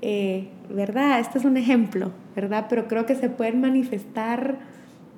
eh, 0.00 0.48
¿verdad? 0.70 1.20
Este 1.20 1.38
es 1.38 1.44
un 1.44 1.56
ejemplo, 1.56 2.12
¿verdad? 2.34 2.66
Pero 2.68 2.88
creo 2.88 3.04
que 3.06 3.14
se 3.14 3.28
pueden 3.28 3.60
manifestar 3.60 4.58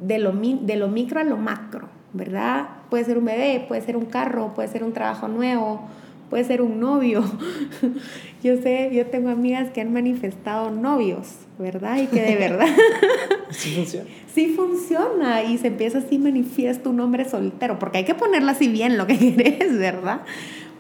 de 0.01 0.19
lo, 0.19 0.33
de 0.33 0.77
lo 0.77 0.89
micro 0.89 1.21
a 1.21 1.25
lo 1.25 1.37
macro, 1.37 1.89
¿verdad? 2.13 2.69
Puede 2.91 3.05
ser 3.05 3.19
un 3.19 3.25
bebé, 3.25 3.65
puede 3.67 3.83
ser 3.83 3.97
un 3.97 4.07
carro, 4.07 4.53
puede 4.55 4.69
ser 4.69 4.83
un 4.83 4.93
trabajo 4.93 5.29
nuevo, 5.29 5.83
puede 6.31 6.45
ser 6.45 6.63
un 6.63 6.81
novio. 6.81 7.23
yo 8.43 8.57
sé, 8.57 8.91
yo 8.93 9.07
tengo 9.07 9.31
amigas 9.31 9.71
que 9.71 9.81
han 9.81 9.93
manifestado 9.93 10.71
novios, 10.71 11.29
¿verdad? 11.59 11.99
Y 11.99 12.07
que 12.07 12.23
de 12.23 12.37
verdad... 12.37 12.67
sí 13.51 13.75
funciona. 13.75 14.11
Sí 14.35 14.49
funciona 14.49 15.45
y 15.45 15.59
se 15.59 15.69
empieza 15.69 15.99
así, 15.99 16.19
manifiesta 16.19 16.89
un 16.89 16.99
hombre 16.99 17.25
soltero, 17.25 17.79
porque 17.79 17.99
hay 17.99 18.05
que 18.05 18.17
ponerlo 18.17 18.51
así 18.51 18.67
bien 18.67 18.97
lo 18.97 19.07
que 19.07 19.17
querés, 19.17 19.79
¿verdad? 19.79 20.23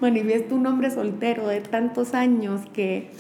Manifiesta 0.01 0.57
un 0.57 0.67
hombre 0.67 0.91
soltero 0.91 1.47
de 1.47 1.61
tantos 1.61 2.15
años 2.15 2.63
que 2.73 3.11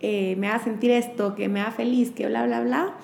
eh, 0.00 0.34
me 0.38 0.48
haga 0.48 0.64
sentir 0.64 0.92
esto, 0.92 1.34
que 1.34 1.50
me 1.50 1.60
haga 1.60 1.72
feliz, 1.72 2.10
que 2.10 2.26
bla, 2.26 2.46
bla, 2.46 2.62
bla. 2.62 2.94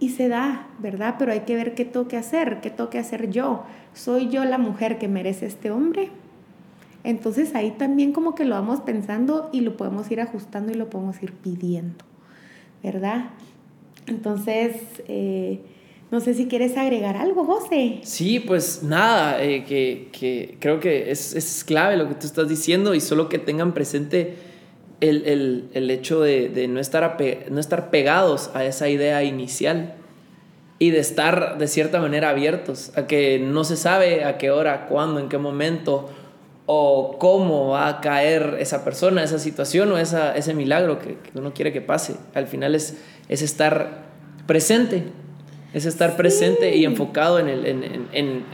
Y 0.00 0.10
se 0.10 0.28
da, 0.28 0.68
¿verdad? 0.80 1.14
Pero 1.18 1.32
hay 1.32 1.40
que 1.40 1.54
ver 1.54 1.74
qué 1.74 1.86
toque 1.86 2.18
hacer, 2.18 2.60
qué 2.60 2.68
toque 2.68 2.98
hacer 2.98 3.30
yo. 3.30 3.64
¿Soy 3.94 4.28
yo 4.28 4.44
la 4.44 4.58
mujer 4.58 4.98
que 4.98 5.08
merece 5.08 5.46
este 5.46 5.70
hombre? 5.70 6.10
Entonces 7.04 7.54
ahí 7.54 7.72
también 7.72 8.12
como 8.12 8.34
que 8.34 8.44
lo 8.44 8.54
vamos 8.54 8.80
pensando 8.80 9.50
y 9.52 9.60
lo 9.60 9.76
podemos 9.76 10.10
ir 10.10 10.20
ajustando 10.20 10.72
y 10.72 10.74
lo 10.76 10.88
podemos 10.88 11.22
ir 11.22 11.32
pidiendo, 11.32 12.04
¿verdad? 12.82 13.30
Entonces, 14.06 14.76
eh, 15.08 15.60
no 16.10 16.20
sé 16.20 16.34
si 16.34 16.46
quieres 16.46 16.76
agregar 16.76 17.16
algo, 17.16 17.44
José. 17.44 18.00
Sí, 18.02 18.38
pues 18.38 18.82
nada, 18.82 19.42
eh, 19.42 19.64
que, 19.64 20.10
que, 20.12 20.56
creo 20.60 20.78
que 20.78 21.10
es, 21.10 21.34
es, 21.34 21.64
clave 21.64 21.96
lo 21.96 22.08
que 22.08 22.14
tú 22.14 22.26
estás 22.26 22.48
diciendo 22.48 22.94
y 22.94 23.00
solo 23.00 23.28
que 23.28 23.38
tengan 23.38 23.72
presente 23.72 24.36
el, 25.00 25.24
el, 25.26 25.70
el 25.72 25.90
hecho 25.90 26.20
de, 26.20 26.48
de 26.48 26.68
no, 26.68 26.78
estar 26.78 27.16
no 27.50 27.58
estar 27.58 27.90
pegados 27.90 28.50
a 28.54 28.64
esa 28.64 28.88
idea 28.88 29.24
inicial 29.24 29.94
y 30.78 30.90
de 30.90 30.98
estar 30.98 31.58
de 31.58 31.66
cierta 31.66 32.00
manera 32.00 32.30
abiertos 32.30 32.92
a 32.96 33.06
que 33.06 33.38
no 33.38 33.64
se 33.64 33.76
sabe 33.76 34.24
a 34.24 34.36
qué 34.36 34.50
hora, 34.50 34.86
cuándo, 34.86 35.18
en 35.18 35.28
qué 35.28 35.38
momento 35.38 36.10
o 36.66 37.16
cómo 37.18 37.70
va 37.70 37.88
a 37.88 38.00
caer 38.00 38.56
esa 38.60 38.84
persona, 38.84 39.22
esa 39.22 39.38
situación 39.38 39.90
o 39.92 39.98
esa, 39.98 40.36
ese 40.36 40.54
milagro 40.54 40.98
que, 40.98 41.16
uno 41.34 41.52
quiere 41.52 41.72
que 41.72 41.80
pase. 41.80 42.16
Al 42.34 42.46
final 42.46 42.74
es, 42.74 42.98
es 43.28 43.42
estar 43.42 44.04
presente, 44.46 45.04
es 45.74 45.86
estar 45.86 46.16
presente 46.16 46.76
y 46.76 46.84
enfocado 46.84 47.38
en, 47.38 47.48
el, 47.48 47.66
en, 47.66 48.08
en, 48.12 48.44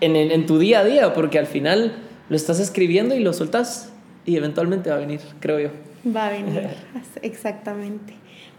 en, 0.00 0.16
en, 0.16 0.46
tu 0.46 0.58
día 0.58 0.80
a 0.80 0.84
día, 0.84 1.14
porque 1.14 1.38
al 1.38 1.46
final 1.46 1.96
lo 2.28 2.36
estás 2.36 2.60
escribiendo 2.60 3.14
y 3.14 3.20
lo 3.20 3.32
soltas 3.32 3.92
y 4.24 4.36
eventualmente 4.36 4.90
va 4.90 4.96
a 4.96 5.00
venir, 5.00 5.20
creo 5.40 5.58
yo. 5.58 5.70
Va 6.14 6.26
a 6.26 6.30
venir, 6.30 6.68
exactamente. 7.22 8.14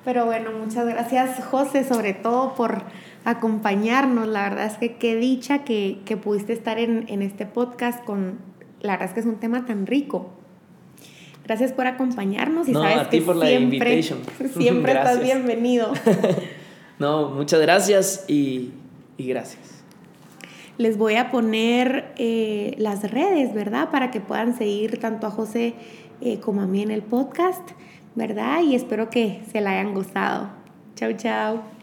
Pero 0.05 0.25
bueno, 0.25 0.51
muchas 0.51 0.85
gracias 0.85 1.43
José, 1.45 1.83
sobre 1.83 2.13
todo 2.13 2.53
por 2.53 2.83
acompañarnos. 3.25 4.27
La 4.27 4.49
verdad 4.49 4.67
es 4.67 4.77
que 4.77 4.97
qué 4.97 5.15
dicha 5.15 5.63
que, 5.63 5.97
que 6.05 6.15
pudiste 6.15 6.53
estar 6.53 6.77
en, 6.77 7.05
en, 7.09 7.23
este 7.23 7.47
podcast 7.47 8.05
con, 8.05 8.37
la 8.81 8.93
verdad 8.93 9.07
es 9.09 9.13
que 9.15 9.19
es 9.21 9.25
un 9.25 9.37
tema 9.37 9.65
tan 9.65 9.87
rico. 9.87 10.29
Gracias 11.43 11.73
por 11.73 11.87
acompañarnos 11.87 12.67
y 12.69 12.73
sabes 12.73 13.07
que 13.07 13.21
por 13.21 13.43
siempre, 13.43 14.03
siempre 14.55 14.93
estás 14.93 15.23
bienvenido. 15.23 15.91
no, 16.99 17.29
muchas 17.31 17.59
gracias 17.61 18.25
y, 18.27 18.73
y 19.17 19.27
gracias. 19.27 19.83
Les 20.77 20.97
voy 20.97 21.15
a 21.15 21.31
poner 21.31 22.13
eh, 22.17 22.75
las 22.77 23.09
redes, 23.09 23.53
¿verdad? 23.53 23.89
Para 23.91 24.11
que 24.11 24.21
puedan 24.21 24.57
seguir 24.57 24.99
tanto 24.99 25.25
a 25.25 25.31
José 25.31 25.73
eh, 26.21 26.39
como 26.39 26.61
a 26.61 26.67
mí 26.67 26.81
en 26.81 26.91
el 26.91 27.01
podcast, 27.01 27.71
¿verdad? 28.15 28.61
Y 28.61 28.75
espero 28.75 29.09
que 29.09 29.41
se 29.51 29.61
la 29.61 29.71
hayan 29.71 29.93
gustado. 29.93 30.49
Chao, 30.95 31.11
chao. 31.13 31.74